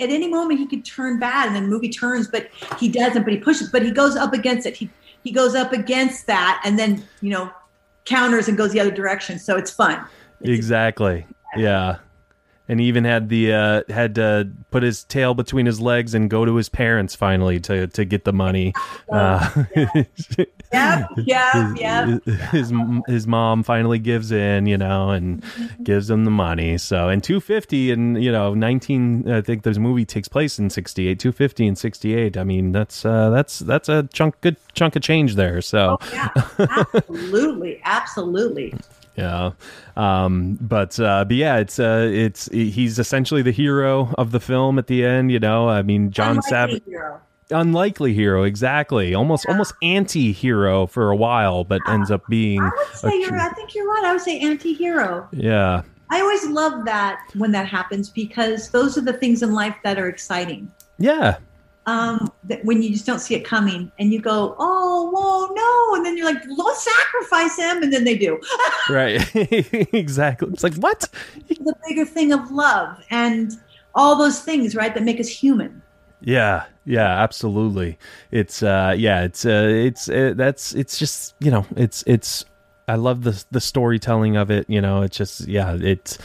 [0.02, 2.50] At any moment he could turn bad, and then the movie turns, but
[2.80, 3.24] he doesn't.
[3.24, 4.76] But he pushes, but he goes up against it.
[4.76, 4.90] He
[5.26, 7.52] he goes up against that, and then you know
[8.06, 9.38] counters and goes the other direction.
[9.38, 10.06] So it's fun.
[10.40, 11.28] It's exactly.
[11.58, 11.98] Yeah
[12.68, 16.30] and he even had the uh, had to put his tail between his legs and
[16.30, 18.74] go to his parents finally to to get the money.
[19.12, 19.66] Uh,
[20.74, 22.18] yeah, yeah, yeah.
[22.52, 22.74] His, his
[23.08, 25.44] his mom finally gives in, you know, and
[25.84, 26.78] gives him the money.
[26.78, 29.30] So and two fifty and you know nineteen.
[29.30, 31.20] I think this movie takes place in sixty eight.
[31.20, 32.38] Two fifty and sixty eight.
[32.38, 35.62] I mean that's uh, that's that's a chunk good chunk of change there.
[35.62, 36.30] So oh, yeah,
[36.96, 38.74] absolutely, absolutely.
[39.18, 39.52] Yeah,
[39.96, 44.78] um, but uh, but yeah, it's uh, it's he's essentially the hero of the film
[44.78, 45.32] at the end.
[45.32, 46.84] You know, I mean, John Savage,
[47.50, 49.54] unlikely hero, exactly, almost yeah.
[49.54, 51.94] almost anti-hero for a while, but yeah.
[51.94, 52.62] ends up being.
[52.62, 53.40] I would say you're.
[53.40, 54.04] I think you're right.
[54.04, 55.30] I would say anti-hero.
[55.32, 55.84] Yeah.
[56.12, 59.98] I always love that when that happens because those are the things in life that
[59.98, 60.72] are exciting.
[61.00, 61.38] Yeah,
[61.86, 65.96] um, that when you just don't see it coming and you go, oh, whoa, no.
[65.96, 67.84] And then you're like, let's sacrifice him.
[67.84, 68.40] And then they do.
[68.90, 69.30] right.
[69.94, 70.50] exactly.
[70.52, 71.08] It's like, what?
[71.48, 73.04] The bigger thing of love.
[73.10, 73.54] And
[73.94, 75.82] all those things, right, that make us human.
[76.22, 78.00] Yeah, yeah, absolutely.
[78.32, 82.46] It's uh yeah, it's uh it's uh, that's it's just, you know, it's it's
[82.88, 86.18] I love the the storytelling of it, you know, it's just yeah, it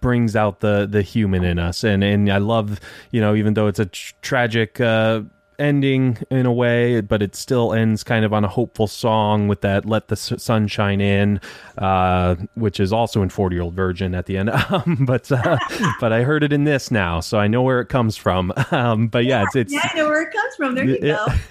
[0.00, 2.80] brings out the the human in us and and I love,
[3.10, 5.22] you know, even though it's a tr- tragic uh
[5.60, 9.60] ending in a way, but it still ends kind of on a hopeful song with
[9.60, 11.40] that "Let the Sun Shine In,"
[11.78, 14.50] uh, which is also in Forty Year Old Virgin at the end.
[14.70, 15.58] Um, but uh,
[16.00, 18.52] but I heard it in this now, so I know where it comes from.
[18.70, 20.74] Um, but yeah, it's, it's yeah, I know where it comes from.
[20.76, 21.26] There you go.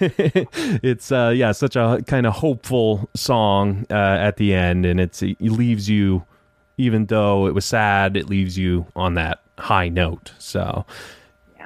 [0.82, 5.22] it's uh, yeah, such a kind of hopeful song uh, at the end, and it's
[5.22, 6.24] it leaves you,
[6.80, 10.32] even though it was sad, it leaves you on that high note.
[10.38, 10.84] So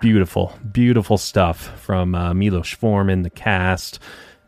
[0.01, 3.99] Beautiful, beautiful stuff from uh, Milos Forman, the cast,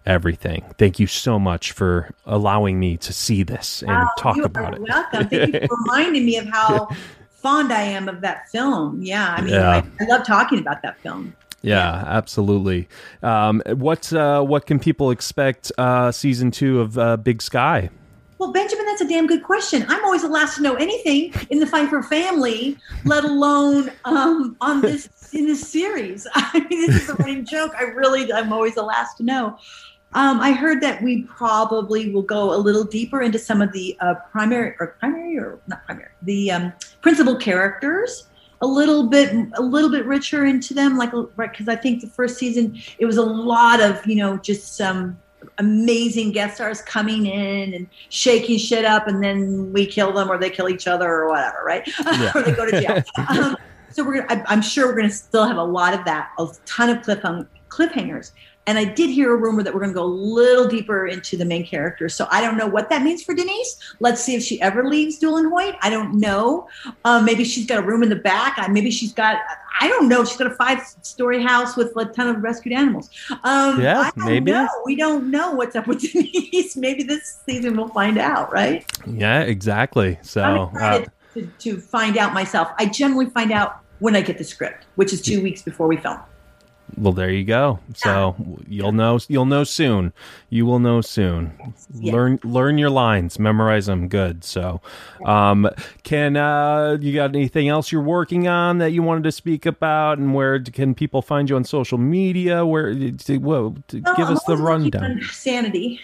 [0.05, 0.65] everything.
[0.77, 4.83] Thank you so much for allowing me to see this and wow, talk about it.
[4.83, 5.29] Welcome.
[5.29, 6.89] Thank you for reminding me of how
[7.31, 9.01] fond I am of that film.
[9.01, 9.71] Yeah, I mean, yeah.
[9.71, 11.35] I, I love talking about that film.
[11.63, 12.89] Yeah, absolutely.
[13.23, 17.89] Um, what uh, what can people expect uh, season two of uh, Big Sky?
[18.39, 19.85] Well, Benjamin, that's a damn good question.
[19.89, 24.83] I'm always the last to know anything in the Pfeiffer family, let alone um, on
[24.83, 26.27] this in this series.
[26.35, 27.73] I mean, this is a running joke.
[27.79, 29.59] I really, I'm always the last to know.
[30.13, 33.97] Um, I heard that we probably will go a little deeper into some of the
[34.01, 38.29] uh, primary or primary or not primary, the um, principal characters
[38.63, 42.07] a little bit a little bit richer into them like right because i think the
[42.07, 45.19] first season it was a lot of you know just some
[45.59, 50.39] amazing guest stars coming in and shaking shit up and then we kill them or
[50.39, 52.33] they kill each other or whatever right yeah.
[52.35, 53.57] or they go to jail um,
[53.97, 56.31] so we're gonna, I, am sure we're going to still have a lot of that,
[56.39, 57.23] a ton of cliff
[57.71, 58.33] cliffhangers.
[58.67, 61.37] And I did hear a rumor that we're going to go a little deeper into
[61.37, 62.15] the main characters.
[62.15, 63.95] So I don't know what that means for Denise.
[64.01, 65.77] Let's see if she ever leaves Dewell and Hoyt.
[65.83, 66.69] I don't know.
[67.05, 68.57] Um, maybe she's got a room in the back.
[68.71, 69.39] Maybe she's got,
[69.81, 70.25] I don't know.
[70.25, 73.11] She's got a five story house with a ton of rescued animals.
[73.45, 74.51] Um, yeah, maybe.
[74.51, 74.69] Know.
[74.85, 76.77] We don't know what's up with Denise.
[76.77, 78.85] maybe this season we'll find out, right?
[79.07, 80.19] Yeah, exactly.
[80.23, 81.05] So uh,
[81.35, 82.73] to, to find out myself.
[82.79, 85.97] I generally find out when I get the script, which is two weeks before we
[85.97, 86.19] film.
[86.97, 87.79] Well, there you go.
[87.95, 88.57] So yeah.
[88.69, 89.19] you'll know.
[89.29, 90.13] You'll know soon.
[90.51, 91.53] You will know soon.
[91.95, 92.13] Yeah.
[92.13, 94.09] Learn learn your lines, memorize them.
[94.09, 94.45] Good.
[94.45, 94.81] So,
[95.25, 95.69] um,
[96.05, 100.19] can uh, you got anything else you're working on that you wanted to speak about,
[100.19, 102.65] and where can people find you on social media?
[102.65, 105.21] Where to, well, to oh, give us the rundown.
[105.33, 106.01] Sanity.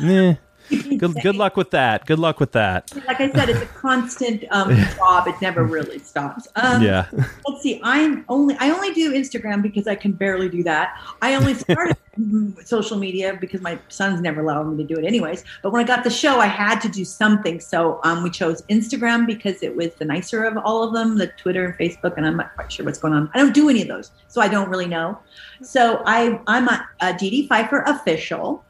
[0.00, 0.36] Yeah
[0.98, 2.06] good, good luck with that.
[2.06, 2.94] Good luck with that.
[3.06, 5.26] Like I said, it's a constant um, job.
[5.26, 6.46] It never really stops.
[6.54, 7.06] Um, yeah.
[7.46, 7.80] Let's see.
[7.82, 10.96] I'm only I only do Instagram because I can barely do that.
[11.22, 11.96] I only started
[12.64, 15.44] social media because my son's never allowed me to do it anyways.
[15.62, 17.58] But when I got the show, I had to do something.
[17.58, 21.28] So um, we chose Instagram because it was the nicer of all of them, the
[21.28, 23.30] Twitter and Facebook, and I'm not quite sure what's going on.
[23.34, 25.18] I don't do any of those, so I don't really know.
[25.62, 28.64] So I I'm a, a Dee Pfeiffer official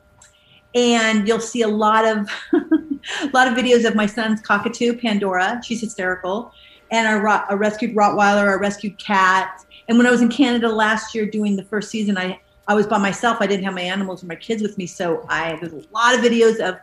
[0.74, 5.60] and you'll see a lot of a lot of videos of my son's cockatoo pandora.
[5.64, 6.52] She's hysterical.
[6.92, 9.64] And a, a rescued rottweiler a rescued cat.
[9.88, 12.86] And when i was in canada last year doing the first season i i was
[12.86, 13.38] by myself.
[13.40, 14.86] I didn't have my animals or my kids with me.
[14.86, 16.78] So i there's a lot of videos of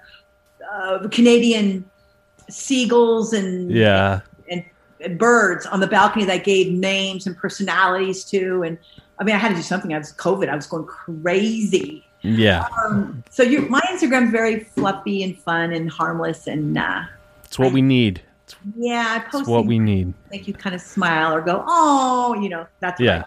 [0.71, 1.89] uh, canadian
[2.49, 4.21] seagulls and yeah.
[4.49, 4.63] and,
[5.01, 8.63] and birds on the balcony that I gave names and personalities to.
[8.63, 8.77] And
[9.19, 9.93] i mean i had to do something.
[9.93, 10.49] I was covid.
[10.49, 12.67] I was going crazy yeah.
[12.85, 17.03] Um, so you, my Instagram's very fluffy and fun and harmless, and uh,
[17.45, 18.21] it's what I, we need.
[18.43, 20.13] It's, yeah, I post what we need.
[20.31, 23.25] Make you kind of smile or go, oh, you know, that's yeah.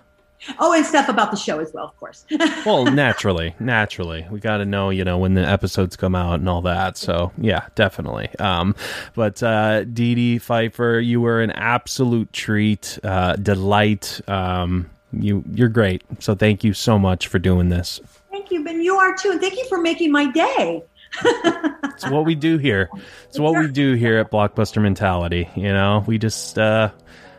[0.59, 2.25] Oh, and stuff about the show as well, of course.
[2.65, 6.49] well, naturally, naturally, we got to know, you know, when the episodes come out and
[6.49, 6.97] all that.
[6.97, 8.31] So, yeah, definitely.
[8.39, 8.75] Um,
[9.15, 14.21] but uh, Dee Dee Pfeiffer, you were an absolute treat, uh, delight.
[14.29, 16.05] Um, you, you're great.
[16.21, 18.01] So, thank you so much for doing this.
[18.31, 18.81] Thank you, Ben.
[18.81, 19.33] You are too.
[19.33, 20.83] And thank you for making my day.
[21.25, 22.89] it's what we do here.
[23.29, 25.49] It's what we do here at Blockbuster Mentality.
[25.57, 26.91] You know, we just uh,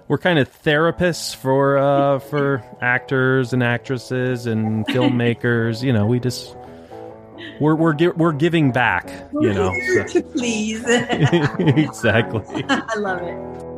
[0.08, 5.84] we're kind of therapists for uh, for actors and actresses and filmmakers.
[5.84, 6.56] you know, we just
[7.62, 9.10] we're we're we're giving back.
[9.34, 9.74] You know,
[10.08, 10.22] so.
[10.22, 10.84] please.
[10.88, 12.66] exactly.
[12.70, 13.71] I love it.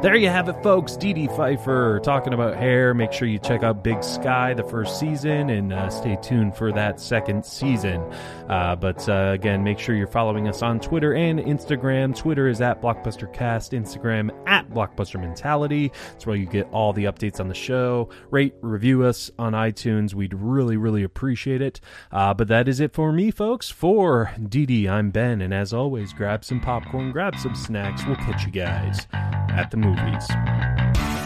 [0.00, 0.96] There you have it, folks.
[0.96, 2.94] Dee Dee Pfeiffer talking about hair.
[2.94, 6.70] Make sure you check out Big Sky, the first season, and uh, stay tuned for
[6.70, 8.00] that second season.
[8.48, 12.16] Uh, but uh, again, make sure you're following us on Twitter and Instagram.
[12.16, 15.90] Twitter is at BlockbusterCast, Instagram at Blockbuster Mentality.
[16.12, 18.08] That's where you get all the updates on the show.
[18.30, 20.14] Rate, review us on iTunes.
[20.14, 21.80] We'd really, really appreciate it.
[22.12, 23.68] Uh, but that is it for me, folks.
[23.68, 28.06] For Dee Dee, I'm Ben, and as always, grab some popcorn, grab some snacks.
[28.06, 31.17] We'll catch you guys at the movies.